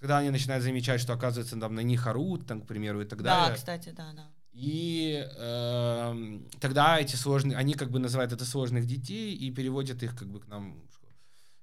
[0.00, 3.22] тогда они начинают замечать, что, оказывается, там на них орут, там, к примеру, и так
[3.22, 3.50] далее.
[3.50, 4.26] Да, кстати, да, да.
[4.52, 10.16] И э, тогда эти сложные, они как бы называют это сложных детей и переводят их
[10.16, 10.82] как бы к нам.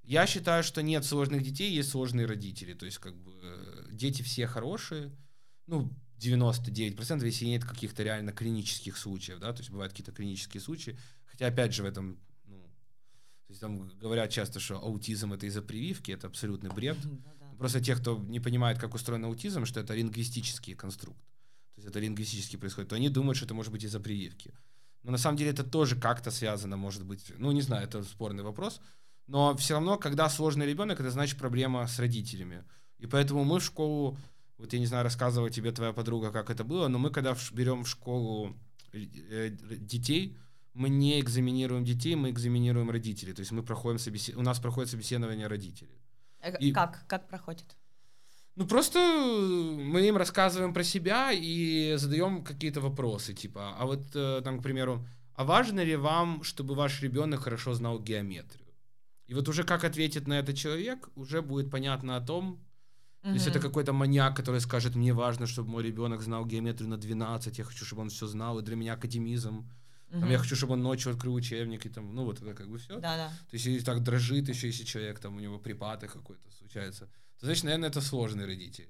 [0.06, 2.74] Я считаю, что нет сложных детей, есть сложные родители.
[2.74, 5.12] То есть как бы э, дети все хорошие,
[5.68, 10.98] ну 99%, если нет каких-то реально клинических случаев, да, то есть бывают какие-то клинические случаи.
[11.26, 12.62] Хотя опять же в этом, ну,
[13.48, 16.98] то есть там говорят часто, что аутизм это из-за прививки, это абсолютный бред.
[17.58, 21.26] Просто те, кто не понимает, как устроен аутизм, что это лингвистический конструкт
[21.76, 24.54] то есть это лингвистически происходит, то они думают, что это может быть из-за прививки.
[25.04, 28.44] Но на самом деле это тоже как-то связано, может быть, ну не знаю, это спорный
[28.44, 28.80] вопрос,
[29.27, 32.63] но все равно, когда сложный ребенок, это значит проблема с родителями.
[32.99, 34.17] И поэтому мы в школу,
[34.57, 37.83] вот я не знаю, рассказывала тебе твоя подруга, как это было, но мы когда берем
[37.83, 38.55] в школу
[38.93, 40.38] э, детей,
[40.73, 43.33] мы не экзаменируем детей, мы экзаменируем родителей.
[43.33, 44.35] То есть мы проходим собесед...
[44.35, 46.01] у нас проходит собеседование родителей.
[46.41, 46.71] Э, И...
[46.71, 47.05] Как?
[47.07, 47.77] Как проходит?
[48.55, 54.41] Ну, просто мы им рассказываем про себя и задаем какие-то вопросы, типа, а вот э,
[54.43, 58.64] там, к примеру, а важно ли вам, чтобы ваш ребенок хорошо знал геометрию?
[59.27, 62.59] И вот уже как ответит на это человек, уже будет понятно о том,
[63.23, 63.23] mm-hmm.
[63.23, 66.97] то есть это какой-то маньяк, который скажет, мне важно, чтобы мой ребенок знал геометрию на
[66.97, 69.69] 12, я хочу, чтобы он все знал, и для меня академизм.
[70.11, 70.19] Угу.
[70.19, 72.77] Там, я хочу, чтобы он ночью открыл учебник, и там, ну, вот это как бы
[72.77, 72.99] все.
[72.99, 73.29] Да, да.
[73.29, 77.09] То есть, если так дрожит еще, если человек, там, у него припадок какой-то случается
[77.39, 78.89] то значит, наверное, это сложные родители.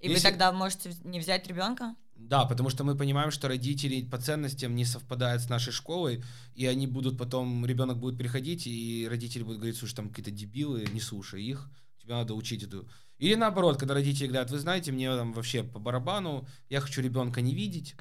[0.00, 0.14] И Если...
[0.14, 1.94] вы тогда можете не взять ребенка?
[2.16, 6.24] Да, потому что мы понимаем, что родители по ценностям не совпадают с нашей школой,
[6.54, 10.86] и они будут потом, ребенок будет приходить, и родители будут говорить, слушай, там какие-то дебилы,
[10.92, 11.70] не слушай их,
[12.02, 12.88] тебе надо учить эту.
[13.18, 17.40] Или наоборот, когда родители говорят, вы знаете, мне там вообще по барабану, я хочу ребенка
[17.40, 17.94] не видеть,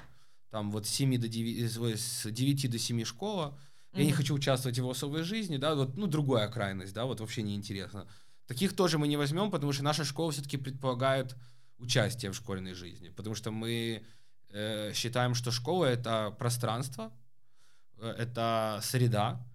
[0.50, 3.58] там вот с 7 до 9, с 9 до 7 школа,
[3.94, 4.06] я mm-hmm.
[4.06, 7.44] не хочу участвовать в его особой жизни, да, вот, ну, другая крайность, да, вот вообще
[7.44, 8.00] неинтересно.
[8.00, 8.16] интересно
[8.48, 11.36] Таких тоже мы не возьмем, потому что наша школа все-таки предполагает
[11.78, 14.04] участие в школьной жизни, потому что мы
[14.50, 17.12] э, считаем, что школа это пространство,
[17.98, 19.46] э, это среда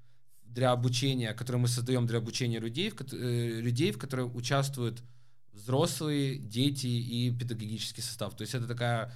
[0.42, 5.02] для обучения, которую мы создаем для обучения людей, в, э, людей, в которых участвуют
[5.52, 8.37] взрослые, дети и педагогический состав.
[8.37, 9.12] То есть это такая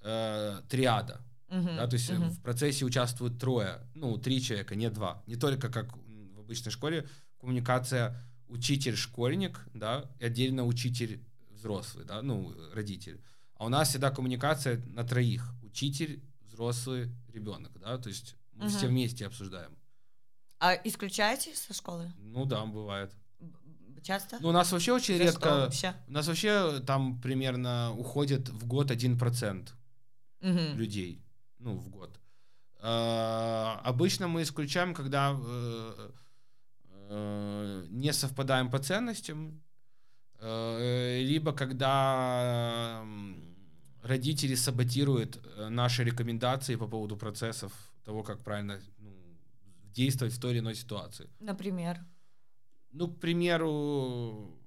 [0.00, 1.20] э, триада.
[1.48, 2.30] Uh-huh, да, то есть uh-huh.
[2.30, 5.22] в процессе участвуют трое, ну, три человека, не два.
[5.26, 7.06] Не только как в обычной школе
[7.38, 11.22] коммуникация учитель-школьник, да, и отдельно учитель
[11.64, 13.20] взрослый, да, ну, родитель.
[13.56, 15.54] А у нас всегда коммуникация на троих.
[15.62, 18.76] Учитель, взрослый, ребенок, да, то есть мы угу.
[18.76, 19.76] все вместе обсуждаем.
[20.60, 22.12] А исключаете со школы?
[22.18, 23.12] Ну да, бывает.
[24.02, 24.36] Часто?
[24.40, 25.48] Ну, у нас вообще очень За редко.
[25.48, 25.94] Вообще?
[26.08, 29.70] У нас вообще там примерно уходит в год 1%
[30.40, 30.76] угу.
[30.76, 31.24] людей.
[31.58, 32.20] Ну, в год.
[32.80, 36.10] А, обычно мы исключаем, когда э,
[37.08, 39.73] Э, не совпадаем по ценностям, э,
[40.40, 43.02] либо когда
[44.04, 47.72] родители саботируют э, наши рекомендации по поводу процессов
[48.04, 49.10] того, как правильно ну,
[49.94, 51.28] действовать в той или иной ситуации.
[51.40, 51.98] Например?
[52.92, 54.60] Ну, к примеру,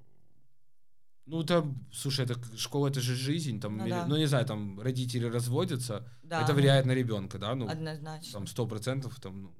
[1.25, 4.05] ну, там, слушай, это школа, это же жизнь, там, ну, или, да.
[4.07, 6.41] ну не знаю, там родители разводятся, да.
[6.41, 9.55] это влияет на ребенка, да, ну, однозначно, там сто процентов, там, ну,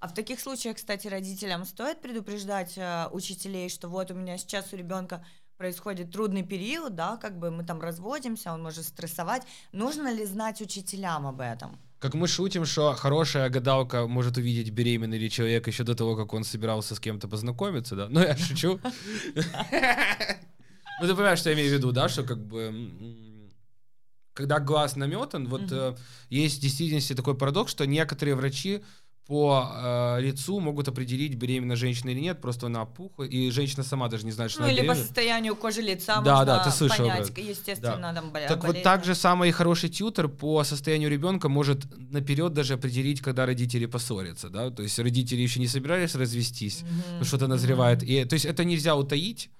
[0.00, 4.72] а в таких случаях, кстати, родителям стоит предупреждать э, учителей, что вот у меня сейчас
[4.72, 5.24] у ребенка
[5.56, 9.42] происходит трудный период, да, как бы мы там разводимся, он может стрессовать.
[9.72, 11.76] Нужно ли знать учителям об этом?
[11.98, 16.32] Как мы шутим, что хорошая гадалка может увидеть беременный ли человек еще до того, как
[16.32, 18.08] он собирался с кем-то познакомиться, да?
[18.08, 18.80] Ну, я шучу.
[21.00, 22.72] Ну, ты понимаешь, что я имею в виду, да, что как бы
[24.38, 25.96] когда глаз наметан, вот э,
[26.30, 28.84] есть в действительности такой парадокс, что некоторые врачи
[29.28, 34.08] по э, лицу могут определить, беременна женщина или нет, просто она опухла, и женщина сама
[34.08, 35.02] даже не знает, что ну, она или беременна.
[35.02, 37.42] по состоянию кожи лица Да, можно да, ты слышал, понять, да.
[37.42, 38.82] естественно, там боля- Так вот болезнь.
[38.84, 44.48] так же самый хороший тьютер по состоянию ребенка может наперед даже определить, когда родители поссорятся,
[44.48, 46.82] да, то есть родители еще не собирались развестись,
[47.18, 49.50] ну, что-то назревает, и, то есть это нельзя утаить,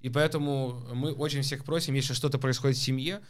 [0.00, 3.22] и поэтому мы очень всех просим, если что-то происходит в семье,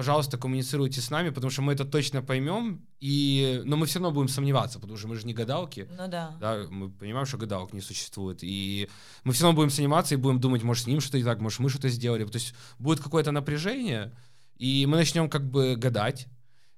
[0.00, 4.14] пожалуйста, коммуницируйте с нами, потому что мы это точно поймем, и, но мы все равно
[4.14, 6.34] будем сомневаться, потому что мы же не гадалки, Ну да.
[6.40, 8.88] да, мы понимаем, что гадалок не существует, и
[9.24, 11.58] мы все равно будем заниматься и будем думать, может, с ним что-то не так, может,
[11.58, 14.14] мы что-то сделали, то есть будет какое-то напряжение,
[14.56, 16.28] и мы начнем как бы гадать,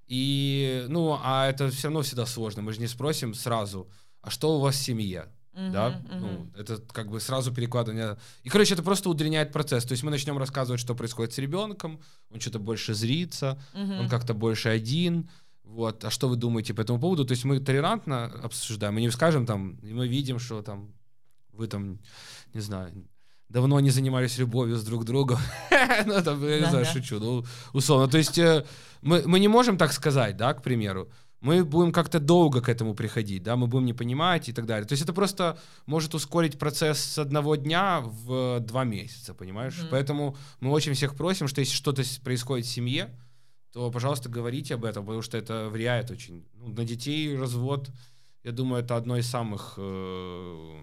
[0.09, 3.89] и, ну, а это все равно всегда сложно, мы же не спросим сразу,
[4.21, 8.17] а что у вас в семье, да, Мгм, ну, это как бы сразу перекладывание.
[8.43, 9.85] И, короче, это просто удлиняет процесс.
[9.85, 14.01] То есть мы начнем рассказывать, что происходит с ребенком, он что-то больше зрится, Мгм.
[14.01, 15.29] он как-то больше один,
[15.65, 17.25] вот, а что вы думаете по этому поводу?
[17.25, 20.93] То есть мы толерантно обсуждаем, мы не скажем там, и мы видим, что там
[21.53, 21.99] вы там,
[22.55, 22.93] не знаю,
[23.49, 25.39] давно не занимались любовью с друг другом,
[26.07, 28.65] ну, там, я не знаю, шучу, ну, условно, то есть э,
[29.03, 31.11] мы, мы не можем так сказать, да, к примеру,
[31.43, 34.87] мы будем как-то долго к этому приходить, да, мы будем не понимать и так далее.
[34.87, 39.77] То есть это просто может ускорить процесс с одного дня в два месяца, понимаешь?
[39.79, 39.89] Мгм.
[39.91, 43.11] Поэтому мы очень всех просим, что если что-то происходит в семье,
[43.73, 46.45] то, пожалуйста, говорите об этом, потому что это влияет очень.
[46.55, 47.91] Ну, на детей развод,
[48.45, 50.81] я думаю, это одно из самых, э,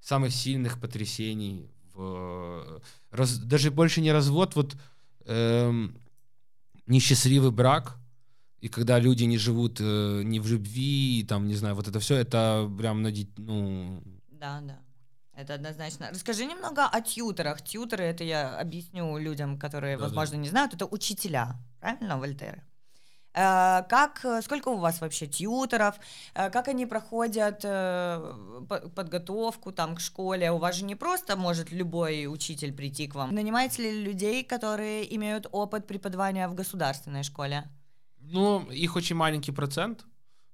[0.00, 1.70] самых сильных потрясений.
[1.94, 4.74] В, раз- даже больше не развод, вот
[5.26, 5.96] эм,
[6.86, 7.98] несчастливый брак,
[8.64, 11.98] и когда люди не живут э, не в любви, и там, не знаю, вот это
[11.98, 14.78] все, это прям на ну, Да, да.
[15.36, 16.08] Это однозначно.
[16.10, 17.60] Расскажи немного о тьютерах.
[17.60, 20.04] Тьютеры, это я объясню людям, которые, Да-да.
[20.06, 22.62] возможно, не знают, это учителя, правильно, Вольтеры?
[23.34, 25.96] Э, Как, э, сколько у вас вообще тьютеров?
[26.34, 30.50] Э, Как они проходят по- подготовку там к школе?
[30.52, 33.34] У вас же не просто может любой учитель прийти к вам.
[33.34, 37.64] Нанимаете ли людей, которые имеют опыт преподавания в государственной школе?
[38.32, 39.98] Ну, их очень маленький процент,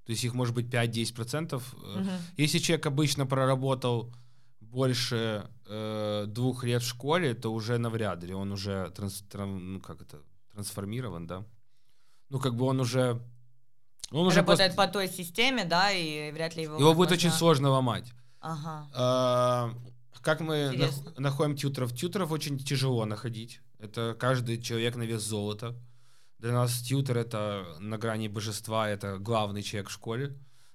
[0.05, 1.63] то есть их может быть 5-10%.
[1.83, 2.11] Э, Мгм.
[2.37, 4.13] Если человек обычно проработал
[4.61, 9.81] больше э, двух лет в школе, то уже навряд ли он уже транс- тран- ну,
[9.81, 10.19] как это,
[10.53, 11.45] трансформирован, да?
[12.29, 13.21] Ну, как бы он уже...
[14.13, 16.79] Он уже Работает просто- по той системе, да, и вряд ли его...
[16.79, 18.13] Его будет очень возможно- сложно ломать.
[18.41, 18.89] Ага.
[18.95, 19.75] А,
[20.23, 21.13] Как мы Интересно.
[21.19, 21.93] находим тьютеров?
[21.95, 23.61] Тьютеров очень тяжело находить.
[23.79, 25.75] Это каждый человек на вес золота.
[26.41, 30.29] Для нас тьютер— это на грани божества, это главный человек в школе.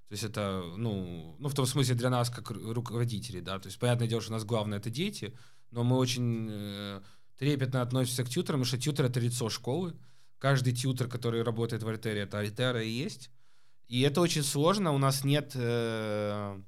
[0.07, 3.57] То есть это, ну, ну, в том смысле для нас как ру- руководителей, да.
[3.57, 5.35] То есть понятное дело, что у нас главное— это дети,
[5.71, 7.01] но мы очень э,
[7.39, 9.95] трепетно относимся к тьютерам, потому что тьютер— это лицо школы.
[10.37, 13.31] Каждый тьютер, который работает в Альтере, это Альтера и есть.
[13.87, 14.91] И это очень сложно.
[14.91, 16.61] У нас нет э,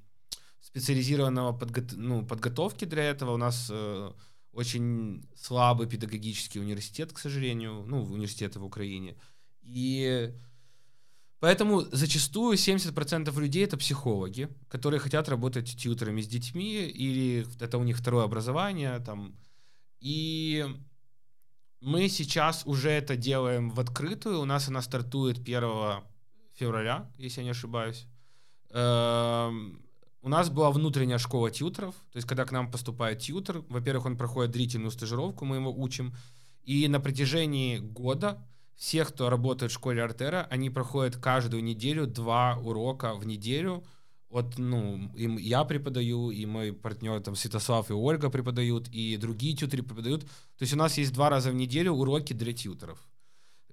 [0.62, 3.34] специализированного подго- ну, подготовки для этого.
[3.34, 4.12] У нас э,
[4.58, 9.16] очень слабый педагогический университет, к сожалению, ну, университеты в Украине.
[9.62, 10.34] И
[11.40, 17.84] поэтому зачастую 70% людей это психологи, которые хотят работать тьютерами с детьми, или это у
[17.84, 19.36] них второе образование, там.
[20.00, 20.66] И
[21.80, 24.40] мы сейчас уже это делаем в открытую.
[24.40, 26.02] У нас она стартует 1
[26.56, 28.08] февраля, если я не ошибаюсь.
[28.72, 29.87] Эм,
[30.28, 34.18] У нас была внутренняя школа тьютеров, то есть когда к нам поступает тьютер, во-первых, он
[34.18, 36.14] проходит длительную стажировку, мы его учим,
[36.64, 42.58] и на протяжении года всех, кто работает в школе Артера, они проходят каждую неделю два
[42.58, 43.86] урока в неделю.
[44.30, 49.56] Вот, ну, им я преподаю, и мой партнер там Святослав и Ольга преподают, и другие
[49.56, 50.24] тьютеры преподают.
[50.24, 53.00] То есть у нас есть два раза в неделю уроки для тьютеров.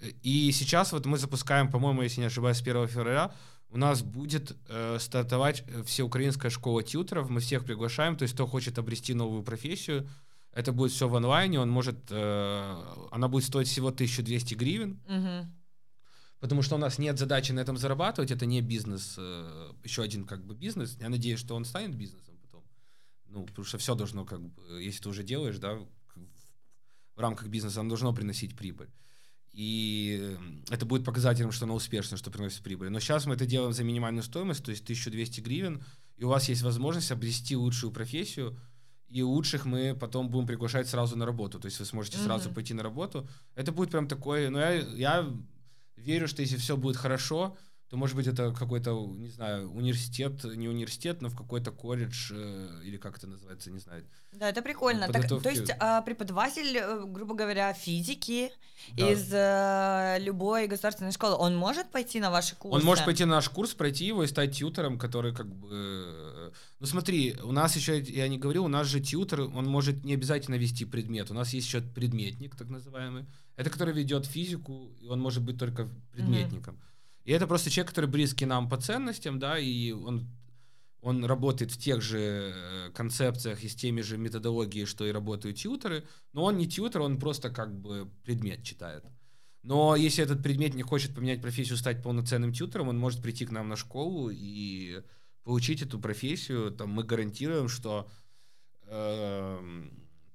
[0.01, 3.35] Э, И сейчас вот мы запускаем, по-моему, если не ошибаюсь, с 1 февраля,
[3.75, 7.29] у нас будет э, стартовать э, всеукраинская школа тьютеров.
[7.29, 10.09] Мы всех приглашаем, то есть кто хочет обрести новую профессию,
[10.53, 15.53] это будет все в онлайне, он может, э, она будет стоить всего 1200 гривен, Мгм.
[16.39, 20.25] потому что у нас нет задачи на этом зарабатывать, это не бизнес, э, еще один
[20.25, 20.97] как бы бизнес.
[21.01, 22.63] Я надеюсь, что он станет бизнесом потом.
[23.27, 25.75] Ну, потому что все должно как бы, если ты уже делаешь, да,
[27.17, 28.89] в рамках бизнеса, оно должно приносить прибыль.
[29.55, 30.37] И
[30.69, 32.90] это будет показателем, что оно успешно, что приносит прибыль.
[32.90, 35.83] Но сейчас мы это делаем за минимальную стоимость, то есть 1200 гривен,
[36.17, 38.59] и у вас есть возможность обрести лучшую профессию,
[39.09, 41.61] и лучших мы потом будем приглашать сразу на работу.
[41.61, 42.55] То есть вы сможете сразу Мгм.
[42.55, 43.28] пойти на работу.
[43.55, 45.31] Это будет прям такой, ну я, я
[45.97, 47.57] верю, что если все будет хорошо,
[47.95, 52.80] то, может быть, это какой-то, не знаю, университет, не университет, но в какой-то колледж, э,
[52.82, 54.05] или как это называется, не знаю.
[54.32, 55.07] Да, это прикольно.
[55.07, 58.51] Так, то есть а, преподаватель, э, грубо говоря, физики
[58.97, 59.12] да.
[59.12, 62.76] из э, любой государственной школы, он может пойти на ваши курсы?
[62.76, 66.53] Он может пойти на наш курс, пройти его и стать тьютором, который как бы...
[66.80, 70.14] Ну смотри, у нас еще, я не говорил, у нас же тьютор, он может не
[70.14, 71.30] обязательно вести предмет.
[71.30, 73.24] У нас есть еще предметник, так называемый.
[73.55, 76.74] Это который ведет физику, и он может быть только предметником.
[76.74, 76.93] Mm-hmm.
[77.25, 80.29] И это просто человек, который близкий нам по ценностям, да, и он,
[81.01, 85.57] он работает в тех же э, концепциях и с теми же методологией, что и работают
[85.57, 89.05] тьютеры, но он не тьютер, он просто как бы предмет читает.
[89.62, 93.51] Но если этот предмет не хочет поменять профессию, стать полноценным тьютером, он может прийти к
[93.51, 95.03] нам на школу и
[95.43, 96.70] получить эту профессию.
[96.70, 98.07] Там мы гарантируем, что
[98.87, 99.85] э,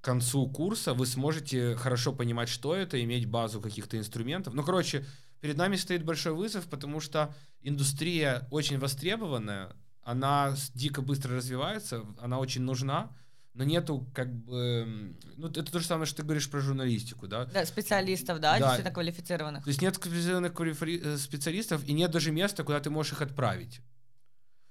[0.01, 4.55] к концу курса вы сможете хорошо понимать, что это, иметь базу каких-то инструментов.
[4.55, 5.05] Ну, короче,
[5.41, 12.39] перед нами стоит большой вызов, потому что индустрия очень востребованная, она дико быстро развивается, она
[12.39, 13.11] очень нужна,
[13.53, 15.15] но нету как бы...
[15.35, 17.45] Ну, это то же самое, что ты говоришь про журналистику, да?
[17.45, 18.59] Да, специалистов, да, да.
[18.59, 19.63] действительно квалифицированных.
[19.63, 23.81] То есть нет квалифицированных э, специалистов, и нет даже места, куда ты можешь их отправить.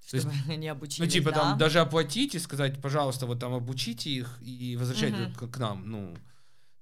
[0.06, 1.36] Чтобы То есть, они обучились, Ну, типа, да?
[1.36, 5.46] там, даже оплатить и сказать, пожалуйста, вот там обучите их и возвращайте угу.
[5.46, 6.16] к, к нам, ну...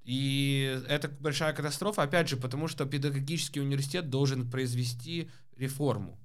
[0.07, 6.17] И это большая катастрофа, опять же, потому что педагогический университет должен произвести реформу.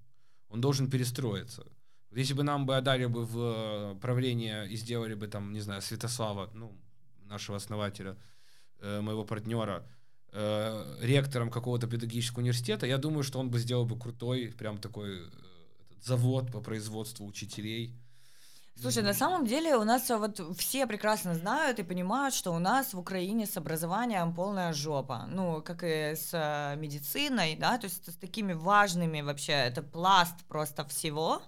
[0.50, 1.66] Он должен перестроиться.
[2.12, 5.82] Если бы нам бы отдали бы в э, правление и сделали бы там, не знаю,
[5.82, 6.72] Святослава, ну,
[7.26, 8.18] нашего основателя,
[8.82, 9.84] э, моего партнера,
[10.32, 15.24] э, ректором какого-то педагогического университета, я думаю, что он бы сделал бы крутой, прям такой
[16.04, 17.96] завод по производству учителей,
[18.82, 22.96] Слушай, на самом деле у нас вот все прекрасно знают и понимают, что у нас
[22.96, 25.28] в Украине с образованием полная жопа.
[25.28, 30.84] Ну, как и с медициной, да, то есть с такими важными вообще, это пласт просто
[30.86, 31.44] всего.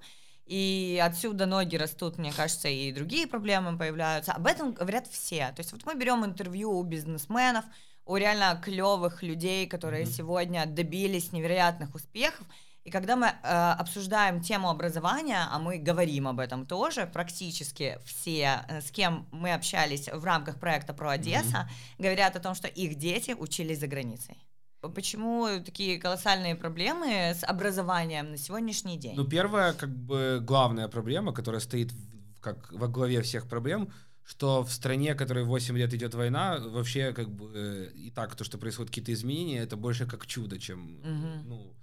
[0.46, 4.34] И отсюда ноги растут, мне кажется, и другие проблемы появляются.
[4.34, 5.48] Об этом говорят все.
[5.56, 7.66] То есть вот мы берем интервью у бизнесменов,
[8.06, 10.12] у реально клевых людей, которые mm-hmm.
[10.12, 12.46] сегодня добились невероятных успехов.
[12.84, 13.32] И когда мы э,
[13.80, 19.54] обсуждаем тему образования, а мы говорим об этом тоже, практически все, э, с кем мы
[19.54, 22.02] общались в рамках проекта про Одесса, mm-hmm.
[22.04, 24.36] говорят о том, что их дети учились за границей.
[24.82, 29.16] Почему такие колоссальные проблемы с образованием на сегодняшний день?
[29.16, 33.94] Ну, первая, как бы, главная проблема, которая стоит в, как во главе всех проблем,
[34.26, 38.36] что в стране, в которой 8 лет идет война, вообще, как бы, э, и так,
[38.36, 41.44] то, что происходят какие-то изменения, это больше как чудо, чем, угу.
[41.46, 41.74] ну,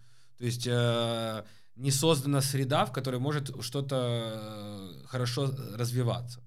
[0.41, 1.45] то есть э,
[1.77, 6.41] не создана среда, в которой может что-то э, хорошо развиваться.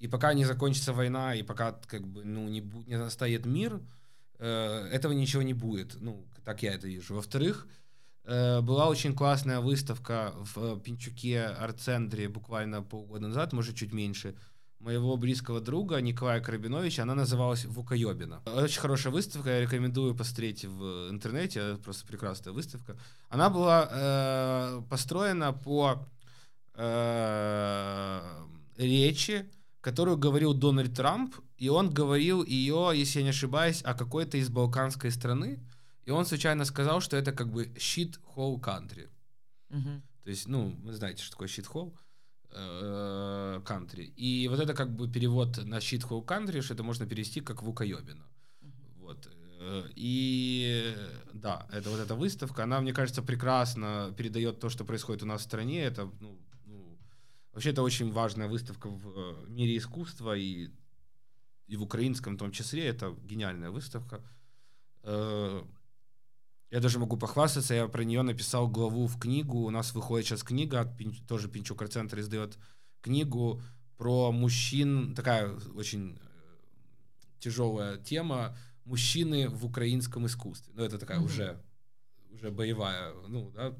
[0.00, 3.80] И пока не закончится война, и пока как бы, ну, не, не настанет мир,
[4.40, 6.00] э, этого ничего не будет.
[6.00, 7.14] Ну, так я это вижу.
[7.14, 7.68] Во-вторых,
[8.24, 14.34] э, была очень классная выставка в Пинчуке арт-центре буквально полгода назад, может, чуть меньше,
[14.80, 18.42] моего близкого друга Николая Карабиновича, она называлась «Вукаёбина».
[18.46, 22.96] Очень хорошая выставка, я рекомендую посмотреть в интернете, просто прекрасная выставка.
[23.28, 26.06] Она была э, построена по
[26.74, 28.22] э,
[28.76, 29.50] речи,
[29.80, 34.48] которую говорил Дональд Трамп, и он говорил ее, если я не ошибаюсь, о какой-то из
[34.48, 35.60] балканской страны,
[36.04, 39.08] и он случайно сказал, что это как бы shit hole country.
[39.70, 40.00] Uh-huh.
[40.24, 41.92] То есть, ну, вы знаете, что такое shit hole
[42.50, 44.04] кантри.
[44.04, 47.62] Э, и вот это как бы перевод на щитхоу кантри, что это можно перевести как
[47.62, 48.24] вукаёбина.
[48.96, 49.28] Вот.
[49.60, 50.94] Э, и
[51.32, 55.40] да, это вот эта выставка, она, мне кажется, прекрасно передает то, что происходит у нас
[55.40, 55.82] в стране.
[55.82, 56.98] Это, ну, ну,
[57.52, 60.70] вообще, это очень важная выставка в э, мире искусства и,
[61.66, 62.86] и в украинском в том числе.
[62.86, 64.22] Это гениальная выставка.
[66.70, 69.58] Я даже могу похвастаться, я про нее написал главу в книгу.
[69.58, 70.94] У нас выходит сейчас книга,
[71.26, 72.58] тоже Пинчук Центр издает
[73.00, 73.62] книгу
[73.96, 75.14] про мужчин.
[75.14, 78.56] Такая очень э, тяжелая тема.
[78.84, 80.72] Мужчины в украинском искусстве.
[80.76, 81.24] Ну, это такая mm-hmm.
[81.24, 81.62] уже,
[82.30, 83.14] уже боевая.
[83.28, 83.74] Ну, да,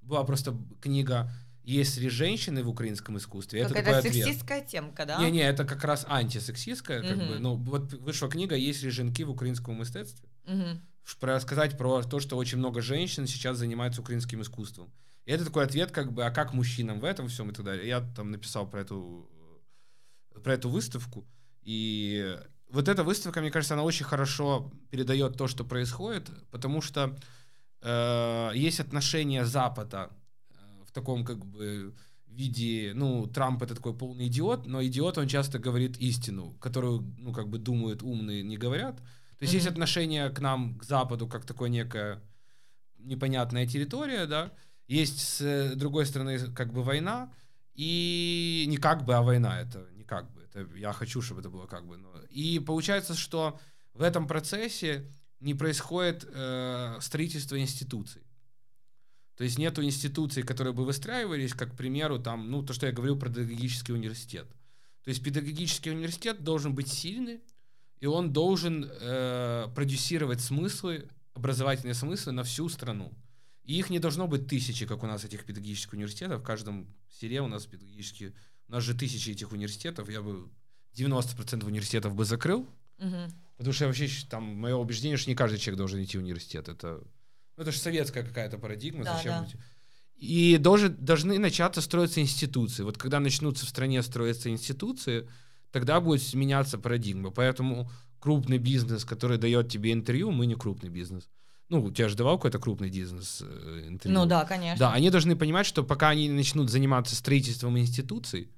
[0.00, 1.30] была просто книга
[1.62, 3.66] есть ли женщины в украинском искусстве?
[3.66, 5.18] Как это, это сексистская темка, да?
[5.18, 7.28] Не-не, это как раз антисексистская, как mm-hmm.
[7.28, 7.38] бы.
[7.38, 10.80] Ну, вот вышла книга «Есть ли женки в украинском искусстве?» mm-hmm
[11.20, 14.92] рассказать про то, что очень много женщин сейчас занимаются украинским искусством.
[15.26, 17.88] И это такой ответ, как бы, а как мужчинам в этом всем и так далее.
[17.88, 19.28] Я там написал про эту,
[20.42, 21.26] про эту выставку.
[21.62, 22.38] И
[22.68, 27.16] вот эта выставка, мне кажется, она очень хорошо передает то, что происходит, потому что
[27.80, 30.10] э, есть отношение Запада
[30.50, 30.54] э,
[30.86, 31.94] в таком как бы
[32.26, 37.32] виде, ну, Трамп это такой полный идиот, но идиот, он часто говорит истину, которую, ну,
[37.32, 39.00] как бы думают умные, не говорят.
[39.44, 39.56] То есть mm-hmm.
[39.56, 42.22] есть отношение к нам, к Западу, как такое некая
[42.96, 44.52] непонятная территория, да,
[44.86, 47.30] Есть с другой стороны как бы война,
[47.74, 51.50] и не как бы, а война, это не как бы, это я хочу, чтобы это
[51.50, 51.98] было как бы.
[51.98, 52.10] Но...
[52.30, 53.60] И получается, что
[53.92, 58.22] в этом процессе не происходит э, строительство институций.
[59.36, 62.92] То есть нету институций, которые бы выстраивались, как, к примеру, там, ну, то, что я
[62.92, 64.48] говорил про педагогический университет.
[65.02, 67.42] То есть педагогический университет должен быть сильный,
[68.04, 73.14] и он должен э, продюсировать смыслы, образовательные смыслы на всю страну.
[73.62, 76.42] И их не должно быть тысячи, как у нас этих педагогических университетов.
[76.42, 78.34] В каждом селе у нас педагогические...
[78.68, 80.10] У нас же тысячи этих университетов.
[80.10, 80.50] Я бы
[80.94, 82.68] 90% университетов бы закрыл.
[82.98, 83.32] Угу.
[83.56, 86.68] Потому что я вообще, там, мое убеждение, что не каждый человек должен идти в университет.
[86.68, 87.00] Это,
[87.56, 89.04] ну, это же советская какая-то парадигма.
[89.04, 89.48] Да, зачем да.
[90.16, 92.82] И должен, должны начаться строиться институции.
[92.82, 95.26] Вот когда начнутся в стране строиться институции,
[95.74, 97.30] тогда будет меняться парадигма.
[97.30, 101.28] Поэтому крупный бизнес, который дает тебе интервью, мы не крупный бизнес.
[101.68, 104.20] Ну, у тебя же давал какой-то крупный бизнес э, интервью.
[104.20, 104.78] Ну да, конечно.
[104.78, 108.52] Да, они должны понимать, что пока они начнут заниматься строительством институций,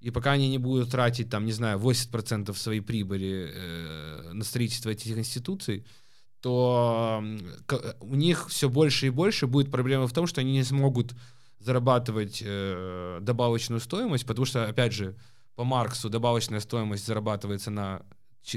[0.00, 4.90] и пока они не будут тратить, там, не знаю, 80% своей прибыли э, на строительство
[4.90, 5.86] этих институций,
[6.40, 7.22] то
[8.00, 11.14] у них все больше и больше будет проблема в том, что они не смогут
[11.60, 15.14] зарабатывать э, добавочную стоимость, потому что, опять же,
[15.58, 18.02] по Марксу добавочная стоимость зарабатывается на,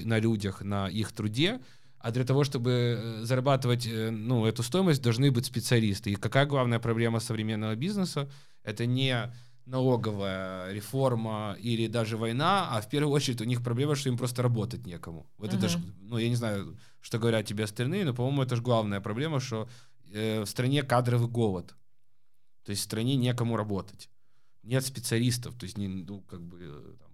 [0.04, 1.60] на людях, на их труде,
[1.98, 6.12] а для того, чтобы э, зарабатывать э, ну, эту стоимость, должны быть специалисты.
[6.12, 8.30] И какая главная проблема современного бизнеса?
[8.64, 9.34] Это не
[9.66, 14.44] налоговая реформа или даже война, а в первую очередь у них проблема, что им просто
[14.44, 15.26] работать некому.
[15.40, 15.58] Вот uh-huh.
[15.58, 19.02] это ж, ну я не знаю, что говорят тебе остальные, но по-моему это же главная
[19.02, 19.68] проблема, что
[20.14, 21.74] э, в стране кадровый голод,
[22.64, 24.11] то есть в стране некому работать,
[24.64, 27.10] нет специалистов, то есть не, ну как бы э, там,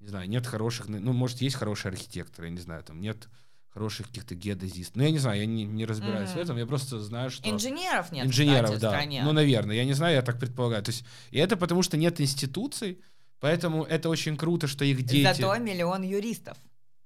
[0.00, 3.28] не знаю, нет хороших, ну может есть хорошие архитекторы, я не знаю, там нет
[3.72, 4.96] хороших каких-то геодезистов.
[4.96, 6.34] Ну, я не знаю, я не, не разбираюсь mm-hmm.
[6.34, 7.48] в этом, я просто знаю, что...
[7.48, 8.90] Инженеров нет, Инженеров, кстати, да.
[8.90, 9.22] стране.
[9.24, 10.82] Ну, наверное, я не знаю, я так предполагаю.
[10.82, 13.00] То есть, и это потому, что нет институций,
[13.40, 15.22] поэтому это очень круто, что их дети...
[15.22, 16.58] Зато миллион юристов,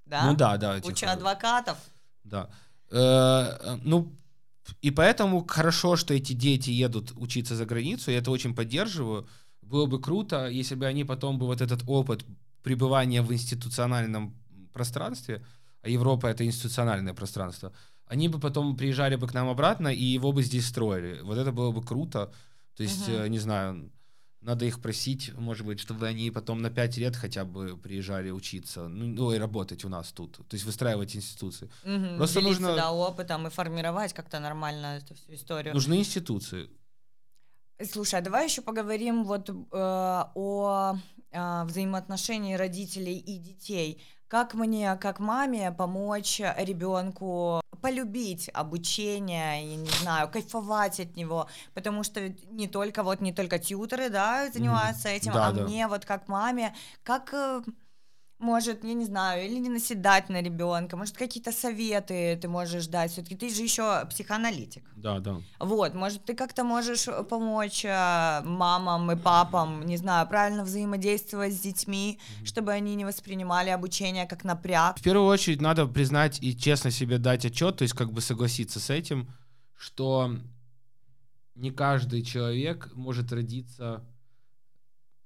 [0.06, 0.26] да?
[0.26, 0.80] Ну да, да.
[0.80, 1.78] Куча адвокатов.
[2.24, 2.50] Да.
[2.90, 4.12] Э, ну,
[4.82, 9.28] и поэтому хорошо, что эти дети едут учиться за границу, я это очень поддерживаю.
[9.68, 12.24] Было бы круто, если бы они потом бы вот этот опыт
[12.62, 14.34] пребывания в институциональном
[14.72, 15.44] пространстве,
[15.82, 17.72] а Европа это институциональное пространство,
[18.06, 21.20] они бы потом приезжали бы к нам обратно и его бы здесь строили.
[21.22, 22.32] Вот это было бы круто.
[22.76, 23.28] То есть, uh-huh.
[23.28, 23.90] не знаю,
[24.46, 28.86] надо их просить, может быть, чтобы они потом на пять лет хотя бы приезжали учиться,
[28.86, 31.68] ну, ну и работать у нас тут, то есть выстраивать институции.
[31.84, 35.74] Угу, Просто нужно да, опытом и формировать как-то нормально эту всю историю.
[35.74, 36.70] Нужны институции.
[37.84, 40.94] Слушай, а давай еще поговорим вот э, о
[41.30, 44.02] э, взаимоотношении родителей и детей.
[44.28, 52.02] Как мне, как маме, помочь ребенку полюбить обучение, я не знаю, кайфовать от него, потому
[52.02, 55.62] что не только вот не только тьютеры, да, занимаются этим, да, а да.
[55.62, 56.74] мне вот как маме,
[57.04, 57.62] как э,
[58.38, 63.10] может, я не знаю, или не наседать на ребенка, может, какие-то советы ты можешь дать.
[63.10, 64.84] Все-таки ты же еще психоаналитик.
[64.96, 65.40] Да, да.
[65.58, 71.60] Вот, может, ты как-то можешь помочь э, мамам и папам, не знаю, правильно взаимодействовать с
[71.60, 72.46] детьми, mm-hmm.
[72.46, 74.98] чтобы они не воспринимали обучение как напряг.
[74.98, 78.80] В первую очередь надо признать и честно себе дать отчет, то есть как бы согласиться
[78.80, 79.28] с этим,
[79.78, 80.30] что
[81.54, 84.04] не каждый человек может родиться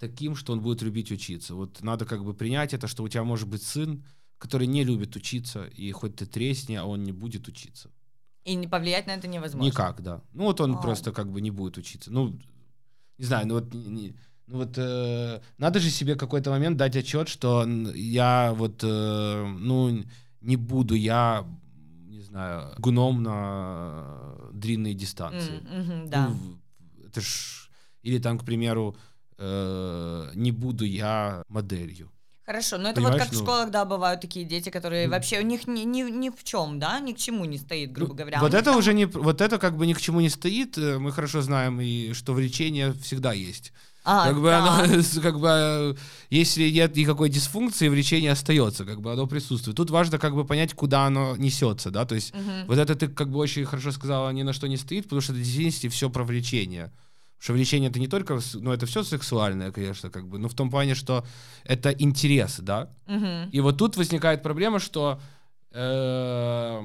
[0.00, 1.54] таким, что он будет любить учиться.
[1.54, 4.02] Вот надо как бы принять это, что у тебя может быть сын,
[4.38, 7.90] который не любит учиться, и хоть ты тресни, а он не будет учиться.
[8.44, 9.66] И не повлиять на это невозможно.
[9.66, 10.22] Никак, да.
[10.32, 10.76] Ну вот он а.
[10.78, 12.10] просто как бы не будет учиться.
[12.10, 12.38] Ну,
[13.18, 17.28] не знаю, ну вот, не, ну вот э, надо же себе какой-то момент дать отчет,
[17.28, 20.04] что я вот, э, ну,
[20.40, 21.46] не буду я,
[22.08, 25.60] не знаю, гуном на длинные дистанции.
[25.60, 26.28] Mm, mm-hmm, да.
[26.28, 26.58] Ну,
[27.06, 27.70] это ж,
[28.02, 29.09] или там, к примеру, э,
[29.40, 32.10] не буду я моделью.
[32.50, 35.12] Хорошо, но это Понимаешь, вот как ну, в школах, да, бывают такие дети, которые ну,
[35.12, 38.12] вообще у них ни, ни, ни в чем, да, ни к чему не стоит, грубо
[38.12, 38.40] говоря.
[38.40, 38.76] Вот это там...
[38.76, 40.76] уже не, вот это как бы ни к чему не стоит.
[40.76, 43.72] Э, мы хорошо знаем и что влечение всегда есть.
[44.02, 44.80] А, как бы да.
[44.82, 45.96] оно, как бы,
[46.30, 49.76] если нет никакой дисфункции, влечение остается, как бы оно присутствует.
[49.76, 52.66] Тут важно как бы понять, куда оно несется, да, то есть угу.
[52.66, 55.32] вот это ты как бы очень хорошо сказала, ни на что не стоит, потому что
[55.32, 56.90] это в действительности все про влечение
[57.40, 60.70] что влечение это не только, ну это все сексуальное, конечно, как бы, но в том
[60.70, 61.24] плане, что
[61.64, 62.90] это интерес, да.
[63.06, 63.50] Угу.
[63.50, 65.18] И вот тут возникает проблема, что
[65.72, 66.82] э,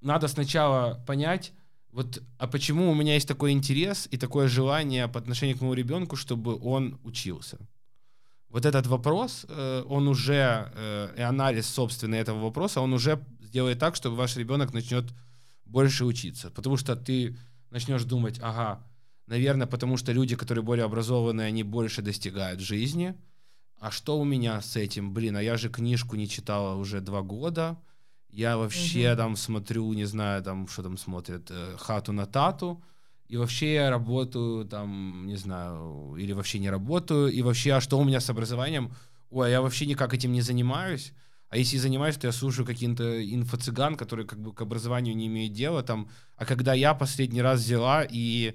[0.00, 1.52] надо сначала понять,
[1.92, 5.74] вот, а почему у меня есть такой интерес и такое желание по отношению к моему
[5.74, 7.58] ребенку, чтобы он учился.
[8.48, 13.78] Вот этот вопрос, э, он уже, э, и анализ собственный этого вопроса, он уже сделает
[13.78, 15.04] так, чтобы ваш ребенок начнет
[15.64, 16.50] больше учиться.
[16.50, 17.36] Потому что ты
[17.70, 18.80] начнешь думать, ага,
[19.26, 23.14] наверное, потому что люди, которые более образованные, они больше достигают жизни.
[23.78, 25.12] А что у меня с этим?
[25.12, 27.78] Блин, а я же книжку не читала уже два года.
[28.30, 29.16] Я вообще угу.
[29.16, 32.82] там смотрю, не знаю, там, что там смотрят, э, хату на тату.
[33.26, 37.28] И вообще я работаю там, не знаю, или вообще не работаю.
[37.28, 38.92] И вообще, а что у меня с образованием?
[39.30, 41.12] Ой, а я вообще никак этим не занимаюсь.
[41.48, 45.52] А если занимаюсь, то я слушаю каким-то инфо-цыган, которые как бы к образованию не имеют
[45.52, 45.82] дела.
[45.82, 46.08] Там.
[46.36, 48.54] А когда я последний раз взяла и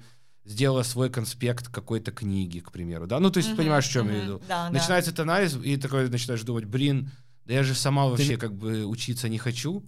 [0.50, 4.08] сделала свой конспект какой-то книги, к примеру, да, ну, то есть, uh-huh, понимаешь, в чем
[4.08, 4.42] uh-huh, я веду?
[4.48, 5.14] Да, Начинается да.
[5.14, 7.12] этот анализ, и такой начинаешь думать, блин,
[7.46, 8.38] да я же сама вообще Ты...
[8.38, 9.84] как бы учиться не хочу,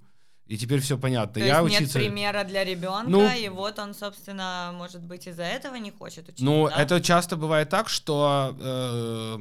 [0.46, 1.34] и теперь все понятно.
[1.34, 2.00] То я есть учиться...
[2.00, 6.26] нет примера для ребенка, ну, и вот он, собственно, может быть, из-за этого не хочет
[6.30, 6.44] учиться.
[6.46, 6.82] Ну, да?
[6.82, 9.38] это часто бывает так, что э,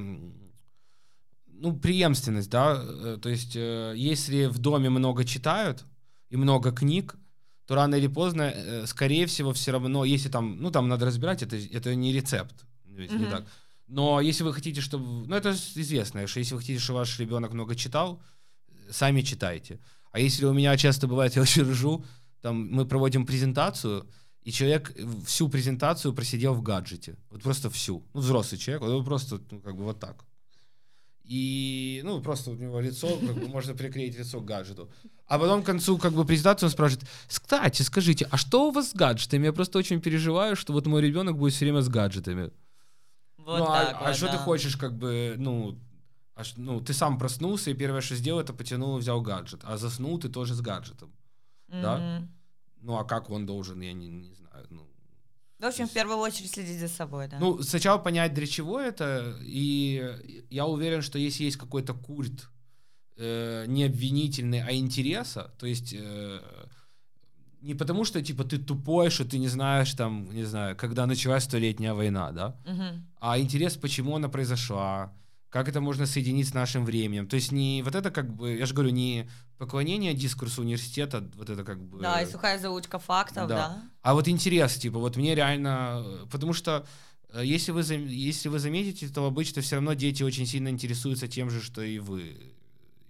[1.46, 5.84] ну, преемственность, да, э, то есть э, если в доме много читают
[6.30, 7.16] и много книг,
[7.70, 11.44] то рано или поздно, э, скорее всего, все равно, если там, ну, там надо разбирать,
[11.44, 13.18] это, это не рецепт, ведь mm-hmm.
[13.18, 13.44] не так.
[13.86, 17.52] Но если вы хотите, чтобы, ну, это известно, что если вы хотите, чтобы ваш ребенок
[17.52, 18.20] много читал,
[18.90, 19.78] сами читайте.
[20.10, 22.04] А если у меня часто бывает, я очень ржу,
[22.42, 24.04] там мы проводим презентацию,
[24.42, 24.92] и человек
[25.24, 27.14] всю презентацию просидел в гаджете.
[27.30, 28.02] Вот просто всю.
[28.14, 30.24] Ну, взрослый человек, вот просто, ну, как бы вот так.
[31.24, 34.90] И, ну, просто у него лицо, как бы можно приклеить лицо к гаджету.
[35.26, 38.90] А потом к концу, как бы, презентации он спрашивает, кстати, скажите, а что у вас
[38.90, 39.46] с гаджетами?
[39.46, 42.50] Я просто очень переживаю, что вот мой ребенок будет все время с гаджетами.
[43.38, 44.32] Вот ну, а, а что да.
[44.32, 45.78] ты хочешь, как бы, ну,
[46.34, 49.60] а, ну, ты сам проснулся, и первое, что сделал, это потянул и взял гаджет.
[49.64, 51.12] А заснул ты тоже с гаджетом.
[51.68, 51.82] Mm-hmm.
[51.82, 52.28] Да?
[52.80, 54.66] Ну, а как он должен, я не, не знаю.
[54.70, 54.89] Ну,
[55.61, 57.38] в общем, в первую очередь следить за собой, да.
[57.38, 62.48] Ну, сначала понять, для чего это, и я уверен, что если есть какой-то культ
[63.16, 66.40] э, не обвинительный, а интереса, то есть э,
[67.61, 71.44] не потому, что типа ты тупой, что ты не знаешь там, не знаю, когда началась
[71.44, 73.02] столетняя война, да, угу.
[73.20, 75.12] а интерес, почему она произошла,
[75.51, 77.26] как это можно соединить с нашим временем.
[77.26, 79.28] То есть не вот это как бы, я же говорю, не
[79.59, 82.01] поклонение дискурсу университета, вот это как бы...
[82.01, 83.57] Да, и сухая заучка фактов, да.
[83.57, 83.82] да.
[84.03, 86.26] А вот интерес, типа, вот мне реально...
[86.30, 86.86] Потому что
[87.30, 91.51] э, если вы, если вы заметите, то обычно все равно дети очень сильно интересуются тем
[91.51, 92.36] же, что и вы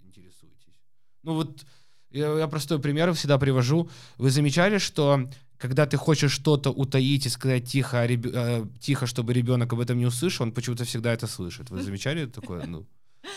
[0.02, 0.80] интересуетесь.
[1.22, 1.66] Ну вот
[2.10, 3.90] я, я простой пример всегда привожу.
[4.16, 5.28] Вы замечали, что
[5.60, 8.26] когда ты хочешь что-то утаить и сказать тихо, а реб...
[8.26, 11.70] э, тихо, чтобы ребенок об этом не услышал, он почему-то всегда это слышит.
[11.70, 12.66] Вы замечали такое?
[12.66, 12.86] Ну,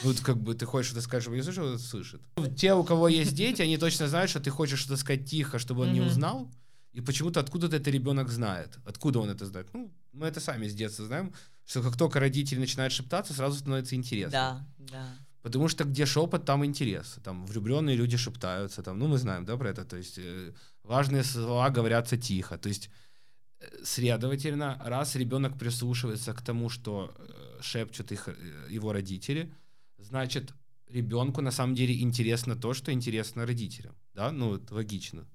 [0.03, 2.21] вот как бы ты хочешь что-то сказать, чтобы не слышал, он слышит.
[2.55, 5.81] Те, у кого есть дети, они точно знают, что ты хочешь что-то сказать тихо, чтобы
[5.81, 6.49] он не узнал.
[6.93, 8.77] И почему-то откуда-то это ребенок знает.
[8.85, 9.67] Откуда он это знает?
[9.73, 11.33] Ну, мы это сами с детства знаем,
[11.65, 14.31] что как только родители начинают шептаться, сразу становится интересно.
[14.31, 15.05] Да, да.
[15.41, 17.17] Потому что где шепот, там интерес.
[17.23, 18.81] Там влюбленные люди шептаются.
[18.81, 19.83] Там, ну, мы знаем, да, про это.
[19.83, 20.53] То есть э,
[20.83, 22.57] важные слова говорятся тихо.
[22.57, 22.89] То есть,
[23.59, 28.35] э, следовательно, раз ребенок прислушивается к тому, что э, шепчут их, э,
[28.69, 29.53] его родители,
[29.97, 30.53] значит,
[30.87, 33.95] ребенку на самом деле интересно то, что интересно родителям.
[34.13, 35.25] Да, ну, это логично.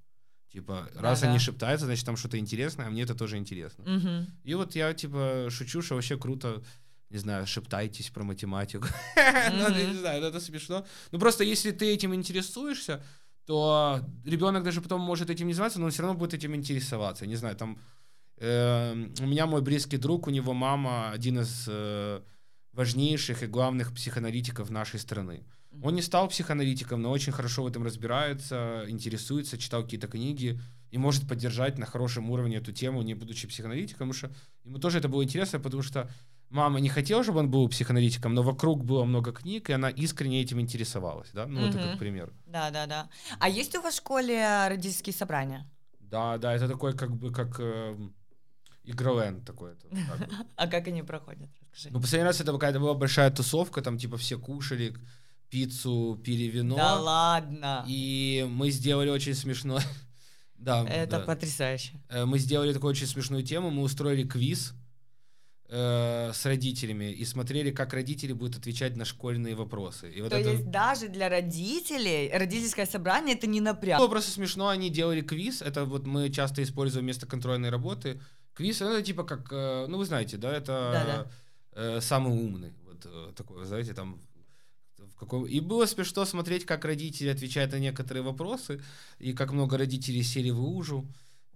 [0.53, 3.85] Типа, раз да, они шептаются, значит, там что-то интересное, а мне это тоже интересно.
[3.85, 4.27] Угу.
[4.45, 6.63] И вот я, типа, шучу, что вообще круто
[7.11, 8.87] не знаю, шептайтесь про математику.
[9.53, 10.87] ну, не знаю, это смешно.
[11.11, 13.03] Ну, просто если ты этим интересуешься,
[13.49, 17.27] то ребенок даже потом может этим не заниматься, но он все равно будет этим интересоваться.
[17.27, 17.79] Не знаю, там
[18.37, 22.21] э, у меня мой близкий друг, у него мама один из э,
[22.73, 25.47] важнейших и главных психоаналитиков нашей страны.
[25.83, 30.99] Он не стал психоаналитиком, но очень хорошо в этом разбирается, интересуется, читал какие-то книги и
[30.99, 34.31] может поддержать на хорошем уровне эту тему, не будучи психоаналитиком, потому что
[34.63, 36.11] ему тоже это было интересно, потому что
[36.51, 40.43] мама не хотела, чтобы он был психоаналитиком, но вокруг было много книг, и она искренне
[40.43, 41.69] этим интересовалась, да, ну, угу.
[41.69, 42.33] это как пример.
[42.47, 43.09] Да, да, да.
[43.39, 45.71] А есть у вас в школе родительские собрания?
[46.01, 47.97] Да, да, это такое как бы как э,
[48.85, 49.73] игроленд такой.
[50.57, 51.51] А как они проходят?
[51.73, 51.95] Расскажи.
[51.95, 54.95] Ну, последний раз это какая-то была большая тусовка, там типа все кушали
[55.51, 56.77] пиццу, пили вино.
[56.77, 57.85] Да ладно.
[57.87, 59.81] И мы сделали очень смешно.
[60.57, 60.85] да.
[60.89, 61.93] Это потрясающе.
[62.09, 64.75] Э, мы сделали такую очень смешную тему, мы устроили квиз
[65.69, 70.11] э, с родителями и смотрели, как родители будут отвечать на школьные вопросы.
[70.11, 70.51] И вот То это...
[70.51, 73.99] есть даже для родителей родительское собрание это не напряг.
[73.99, 78.21] Было просто смешно, они делали квиз, это вот мы часто используем вместо контрольной работы.
[78.55, 81.31] Квиз, это типа как, э, ну вы знаете, да, это
[81.73, 84.21] э, самый умный, вот такой, знаете, там
[85.19, 85.47] в каком...
[85.47, 88.81] И было смешно смотреть, как родители отвечают на некоторые вопросы,
[89.19, 91.07] и как много родителей сели в лужу.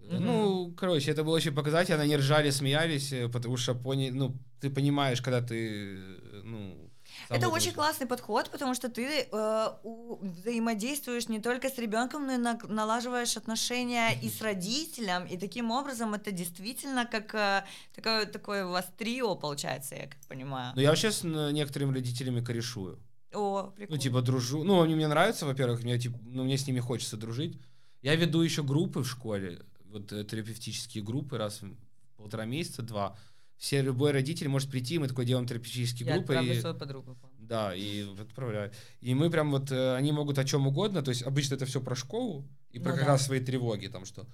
[0.03, 0.19] Mm-hmm.
[0.21, 2.03] Ну, короче, это было очень показательно.
[2.03, 4.11] Они ржали, смеялись, э, потому что пони...
[4.11, 6.89] ну, ты понимаешь, когда ты, э, ну...
[7.29, 12.27] Самое Это очень классный подход, потому что ты э, у- взаимодействуешь не только с ребенком,
[12.27, 17.65] но и на- налаживаешь отношения и с родителем, и таким образом это действительно как э,
[17.95, 20.73] такое, такое у вас трио получается, я как понимаю.
[20.75, 22.99] Но я вообще с некоторыми родителями корешую.
[23.35, 23.97] О, прикольно.
[23.97, 24.65] Ну, типа, дружу.
[24.65, 27.61] Ну, они мне нравятся, во-первых, мне, типа, ну, мне с ними хочется дружить.
[28.03, 31.75] Я веду еще группы в школе, вот э, терапевтические группы раз в
[32.17, 33.17] полтора месяца, два.
[33.57, 36.33] Все, любой родитель может прийти, мы такой делаем терапевтические я группы.
[36.35, 37.17] отправлю и- свою подругу.
[37.39, 38.73] Да, и отправляю.
[39.01, 41.81] И мы прям вот, э, они могут о чем угодно, то есть обычно это все
[41.81, 43.13] про школу и про Ну как да.
[43.13, 44.27] раз свои тревоги, там что.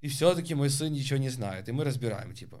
[0.00, 2.60] И все-таки мой сын ничего не знает, и мы разбираем, типа.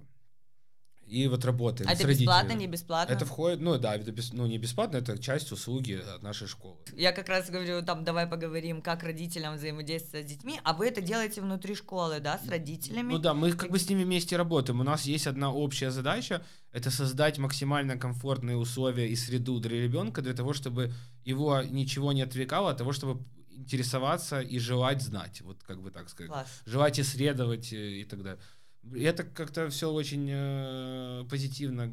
[1.12, 2.60] И вот работаем А это бесплатно, родителями.
[2.60, 3.12] не бесплатно?
[3.12, 6.78] Это входит, ну да, это бес- ну не бесплатно, это часть услуги от нашей школы.
[6.96, 11.02] Я как раз говорю, там, давай поговорим, как родителям взаимодействовать с детьми, а вы это
[11.02, 13.12] делаете внутри школы, да, с родителями?
[13.12, 14.80] Ну да, мы как бы с ними вместе работаем.
[14.80, 16.42] У нас есть одна общая задача,
[16.72, 20.94] это создать максимально комфортные условия и среду для ребенка, для того, чтобы
[21.26, 26.08] его ничего не отвлекало от того, чтобы интересоваться и желать знать, вот как бы так
[26.08, 26.32] сказать.
[26.32, 26.62] Класс.
[26.64, 28.40] Желать исследовать э, и так далее.
[28.94, 31.90] И Это как-то все очень э, позитивно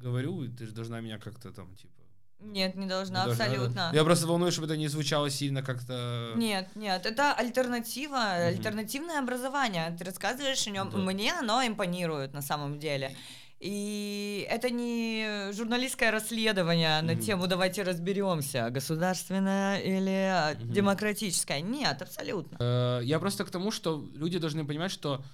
[0.00, 1.92] говорю, и ты же должна меня как-то там, типа...
[2.40, 3.90] Нет, не должна, не должна, абсолютно.
[3.92, 6.34] Я просто волнуюсь, чтобы это не звучало сильно как-то...
[6.36, 8.46] Нет, нет, это альтернатива, Мгм.
[8.48, 9.96] альтернативное образование.
[9.98, 10.98] Ты рассказываешь о нем, Да.
[10.98, 13.16] мне оно импонирует на самом деле.
[13.58, 17.22] И это не журналистское расследование на Мгм.
[17.22, 20.72] тему «давайте разберемся, государственное или Мгм.
[20.72, 21.60] демократическое».
[21.60, 22.56] Нет, абсолютно.
[22.60, 25.24] Э, Я просто к тому, что люди должны понимать, что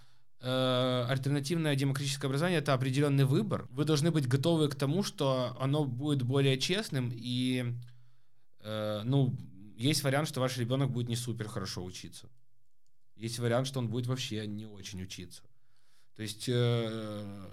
[1.09, 3.67] альтернативное демократическое образование это определенный выбор.
[3.71, 7.75] Вы должны быть готовы к тому, что оно будет более честным и
[8.61, 9.35] э, ну
[9.77, 12.29] есть вариант, что ваш ребенок будет не супер хорошо учиться.
[13.17, 15.43] Есть вариант, что он будет вообще не очень учиться.
[16.17, 17.51] То есть, э,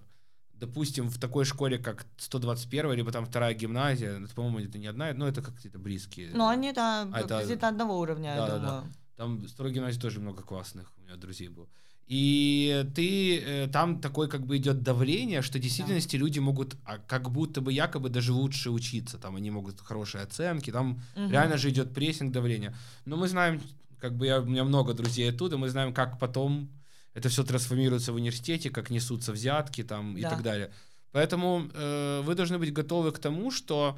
[0.54, 5.14] допустим, в такой школе, как 121, либо там вторая гимназия, это, по-моему, это не одна,
[5.14, 6.32] но это как-то близкие.
[6.34, 8.68] Но они, да, А это- одного уровня, я Да, да, да.
[8.68, 8.94] думаю.
[9.16, 11.68] Там в строгой гимназии тоже много классных у меня друзей было.
[12.14, 16.98] И ты э, там такое как бы идет давление, что в действительности люди могут а,
[16.98, 19.18] как будто бы якобы даже лучше учиться.
[19.18, 21.32] Там они могут хорошие оценки, там Мгм.
[21.32, 22.76] реально же идет прессинг, давление.
[23.06, 23.62] Но мы знаем,
[24.02, 26.70] как бы я, у меня много друзей оттуда, мы знаем, как потом
[27.14, 30.32] это все трансформируется в университете, как несутся взятки там и Да.
[30.32, 30.70] так далее.
[31.14, 33.98] Поэтому э, вы должны быть готовы к тому, что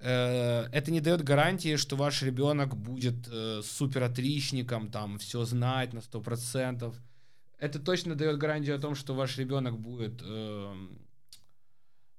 [0.00, 5.94] э, это не дает гарантии, что ваш ребенок будет э, супер отличником, там все знать
[5.94, 6.94] на 100%.
[7.64, 10.74] Это точно дает гарантию о том, что ваш ребенок будет э,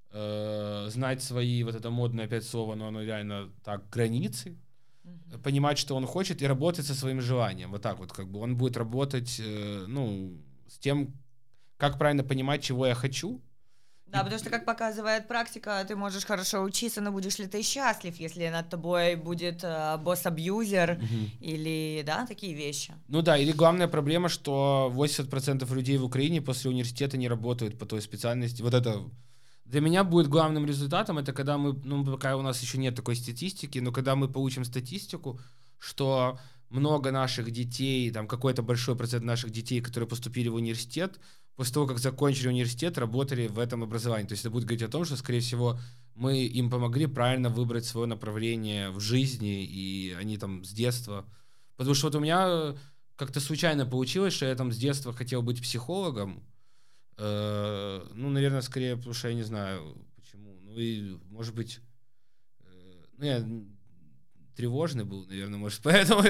[0.09, 4.57] э, знать свои, вот это модное опять слово, но оно реально так, границы,
[5.03, 5.39] Мгм.
[5.43, 7.69] понимать, что он хочет, и работать со своим желанием.
[7.69, 10.35] Вот так вот, как бы он будет работать, э, ну,
[10.67, 11.13] с тем,
[11.77, 13.39] как правильно понимать, чего я хочу.
[14.16, 18.16] Да, потому что, как показывает практика, ты можешь хорошо учиться, но будешь ли ты счастлив,
[18.18, 21.01] если над тобой будет э, босс-абьюзер
[21.41, 22.93] или, да, такие вещи.
[23.09, 27.86] Ну да, или главная проблема, что 80% людей в Украине после университета не работают по
[27.86, 28.61] той специальности.
[28.61, 29.03] Вот это
[29.66, 33.18] для меня будет главным результатом, это когда мы, ну пока у нас еще нет такой
[33.18, 35.41] статистики, но когда мы получим статистику,
[35.78, 36.39] что
[36.70, 41.20] много наших детей, там какой-то большой процент наших детей, которые поступили в университет,
[41.55, 44.27] после того, как закончили университет, работали в этом образовании.
[44.27, 45.79] То есть это будет говорить о том, что, скорее всего,
[46.13, 51.25] мы им помогли правильно выбрать свое направление в жизни, и они там с детства...
[51.77, 52.75] Потому что вот у меня э,
[53.17, 56.41] как-то случайно получилось, что я там с детства хотел быть психологом.
[57.17, 60.57] Э, ну, наверное, скорее, потому что я не знаю почему.
[60.61, 61.81] Ну и, может быть,
[62.61, 63.45] э, ну, я
[64.55, 66.23] тревожный был, наверное, может, поэтому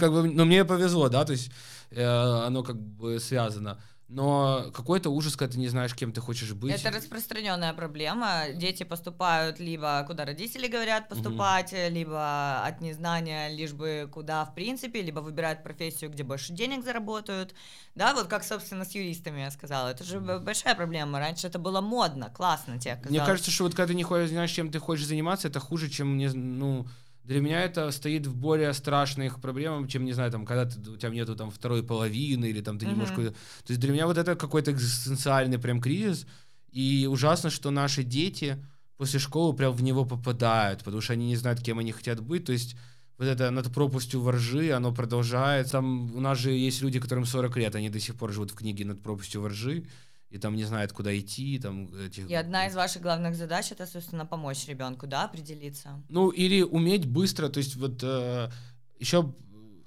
[0.00, 1.52] как бы, ну, мне повезло, да, то есть
[1.96, 3.80] оно как бы связано.
[4.08, 6.74] Но какой-то ужас, когда ты не знаешь, кем ты хочешь быть.
[6.74, 8.44] Это распространенная проблема.
[8.54, 15.02] Дети поступают либо куда родители говорят поступать, либо от незнания, лишь бы куда в принципе,
[15.02, 17.54] либо выбирают профессию, где больше денег заработают.
[17.94, 19.88] Да, вот как, собственно, с юристами я сказала.
[19.88, 21.18] Это же большая проблема.
[21.18, 23.26] Раньше это было модно, классно тебе Мне казалось.
[23.26, 26.86] кажется, что вот когда ты не знаешь, чем ты хочешь заниматься, это хуже, чем, ну,
[27.28, 30.96] для меня это стоит в более страшных проблемах, чем, не знаю, там, когда ты, у
[30.96, 33.10] тебя нету там второй половины, или там ты не можешь...
[33.14, 33.16] Мгм.
[33.16, 36.26] куда- То есть для меня вот это какой-то экзистенциальный прям кризис,
[36.72, 38.56] и ужасно, что наши дети
[38.96, 42.46] после школы прям в него попадают, потому что они не знают, кем они хотят быть,
[42.46, 42.76] то есть
[43.18, 45.72] вот это над пропастью воржи, оно продолжается.
[45.72, 48.54] Там у нас же есть люди, которым 40 лет, они до сих пор живут в
[48.54, 49.84] книге над пропастью воржи,
[50.30, 52.28] и там не знают, куда идти, там этих...
[52.28, 56.02] И одна из ваших главных задач это, собственно, помочь ребенку, да, определиться.
[56.08, 58.50] Ну, или уметь быстро, то есть вот э,
[58.98, 59.34] еще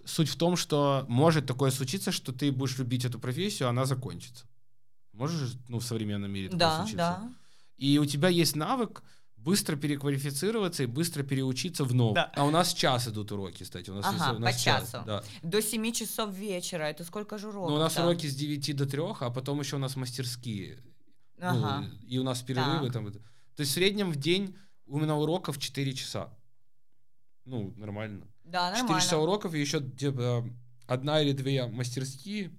[0.06, 4.46] суть в том, что может такое случиться, что ты будешь любить эту профессию, она закончится.
[5.14, 6.98] Можешь, ну, в современном мире такое Да, случиться?
[6.98, 7.34] да.
[7.78, 9.04] И у тебя есть навык
[9.44, 12.14] быстро переквалифицироваться и быстро переучиться в новом.
[12.16, 12.32] Да.
[12.36, 13.90] А у нас час идут уроки, кстати.
[13.90, 15.04] У нас Ага, у нас по час, часу.
[15.06, 15.24] да.
[15.44, 16.84] До 7 часов вечера.
[16.84, 17.70] Это сколько же уроков?
[17.70, 20.78] Ну, у нас уроки с 9 до 3, а потом еще у нас мастерские.
[21.38, 21.86] Ну, Ага.
[22.08, 22.94] и у нас перерывы Так.
[22.94, 23.12] там.
[23.12, 23.20] То
[23.62, 24.56] есть в среднем в день
[24.88, 26.30] именно уроков 4 часа.
[27.46, 28.28] Ну, нормально.
[28.44, 29.02] Да, 4 нормально.
[29.02, 30.48] часа уроков и еще типа,
[30.86, 32.52] одна или две мастерские.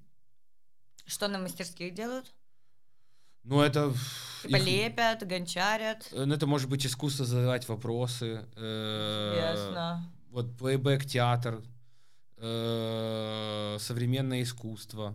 [1.07, 2.35] Что на мастерских делают?
[3.45, 3.93] Ну, это...
[4.43, 6.09] Типа их- лепят, гончарят.
[6.13, 8.45] э, Ну, это может быть искусство задавать вопросы.
[8.57, 10.13] э, Ясно.
[10.31, 11.63] Вот плейбэк театр,
[12.39, 15.15] э, современное искусство.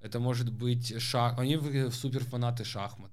[0.00, 1.38] Это может быть шах.
[1.38, 1.56] Они
[1.90, 3.10] супер фанаты шахмат.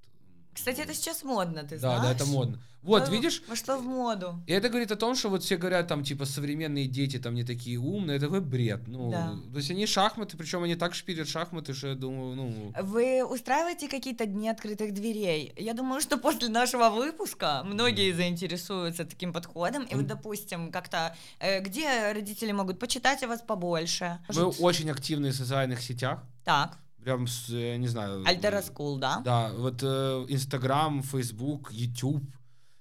[0.53, 2.01] Кстати, это сейчас модно, ты Да, знаешь?
[2.03, 2.59] да, это модно.
[2.83, 4.43] Вот, Ну, видишь, Вошло в моду.
[4.45, 7.45] и это говорит о том, что вот все говорят, там, типа, современные дети там не
[7.45, 8.87] такие умные, это такой бред.
[8.87, 9.35] Ну, Да.
[9.53, 12.73] то есть они шахматы, причем они так шпилят шахматы, что я думаю, ну...
[12.83, 15.53] Вы устраиваете какие-то дни открытых дверей?
[15.57, 19.83] Я думаю, что после нашего выпуска многие заинтересуются таким подходом.
[19.83, 20.07] И вот, М.
[20.07, 24.19] допустим, как-то, э, где родители могут почитать о вас побольше?
[24.27, 26.19] Мы Может, очень активны в социальных сетях.
[26.43, 28.23] Так, Прям, с, э, не знаю...
[28.25, 29.21] Altera School, да?
[29.25, 32.23] Да, вот э, Инстаграм, Фейсбук, Ютуб,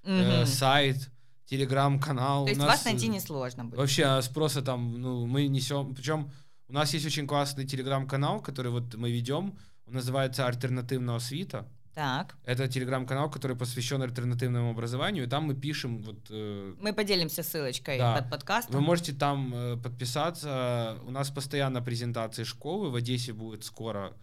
[0.03, 1.11] э, сайт,
[1.45, 2.45] Телеграм-канал.
[2.45, 3.77] То есть вас нас, найти э, несложно будет.
[3.77, 6.31] Вообще спроса там, ну, мы несем, причем
[6.67, 11.67] у нас есть очень классный телеграм-канал, который вот мы ведем, он называется «Альтернативного свита».
[11.93, 16.25] Так, Это телеграм-канал, который посвящен альтернативному образованию, и там мы пишем вот...
[16.31, 18.15] э, мы поделимся ссылочкой Да.
[18.17, 18.73] под подкастом.
[18.75, 20.97] Вы можете там э, подписаться.
[21.05, 22.89] У нас постоянно презентации школы.
[22.89, 24.13] В Одессе будет скоро.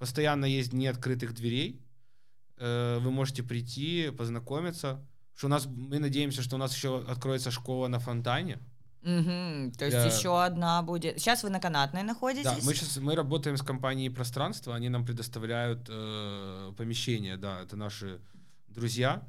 [0.00, 1.80] Постоянно есть дни открытых дверей.
[2.56, 5.00] Э, Вы можете прийти, познакомиться.
[5.34, 8.58] Что у нас, мы надеемся, что у нас еще откроется школа на фонтане.
[9.02, 11.18] Мгм, То есть еще одна будет.
[11.18, 12.44] Сейчас вы на канатной находитесь?
[12.44, 17.76] Да, мы сейчас мы работаем с компанией пространство, они нам предоставляют э, помещение, да, это
[17.76, 18.20] наши
[18.68, 19.22] друзья.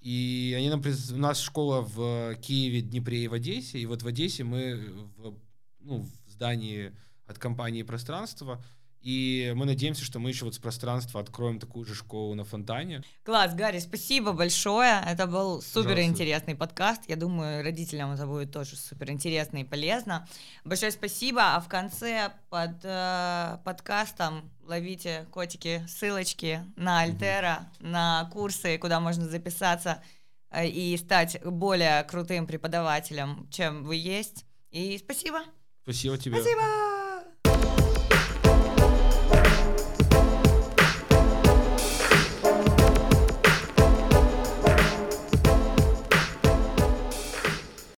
[0.00, 3.78] И они нам у нас школа в Киеве, Днепре и в Одессе.
[3.78, 4.76] И вот в Одессе мы
[5.16, 5.34] в,
[5.80, 6.92] ну, в здании
[7.26, 8.62] от компании пространство.
[9.06, 13.04] И мы надеемся, что мы еще вот с пространства откроем такую же школу на фонтане.
[13.22, 15.00] Класс, Гарри, спасибо большое.
[15.06, 17.02] Это был супер интересный подкаст.
[17.06, 20.26] Я думаю, родителям это будет тоже супер интересно и полезно.
[20.64, 21.54] Большое спасибо.
[21.54, 29.28] А в конце под э, подкастом ловите котики ссылочки на Альтера, на курсы, куда можно
[29.28, 30.02] записаться
[30.50, 34.46] э, и стать более крутым преподавателем, чем вы есть.
[34.72, 35.42] И спасибо.
[35.84, 36.34] Спасибо тебе.
[36.34, 36.95] Спасибо.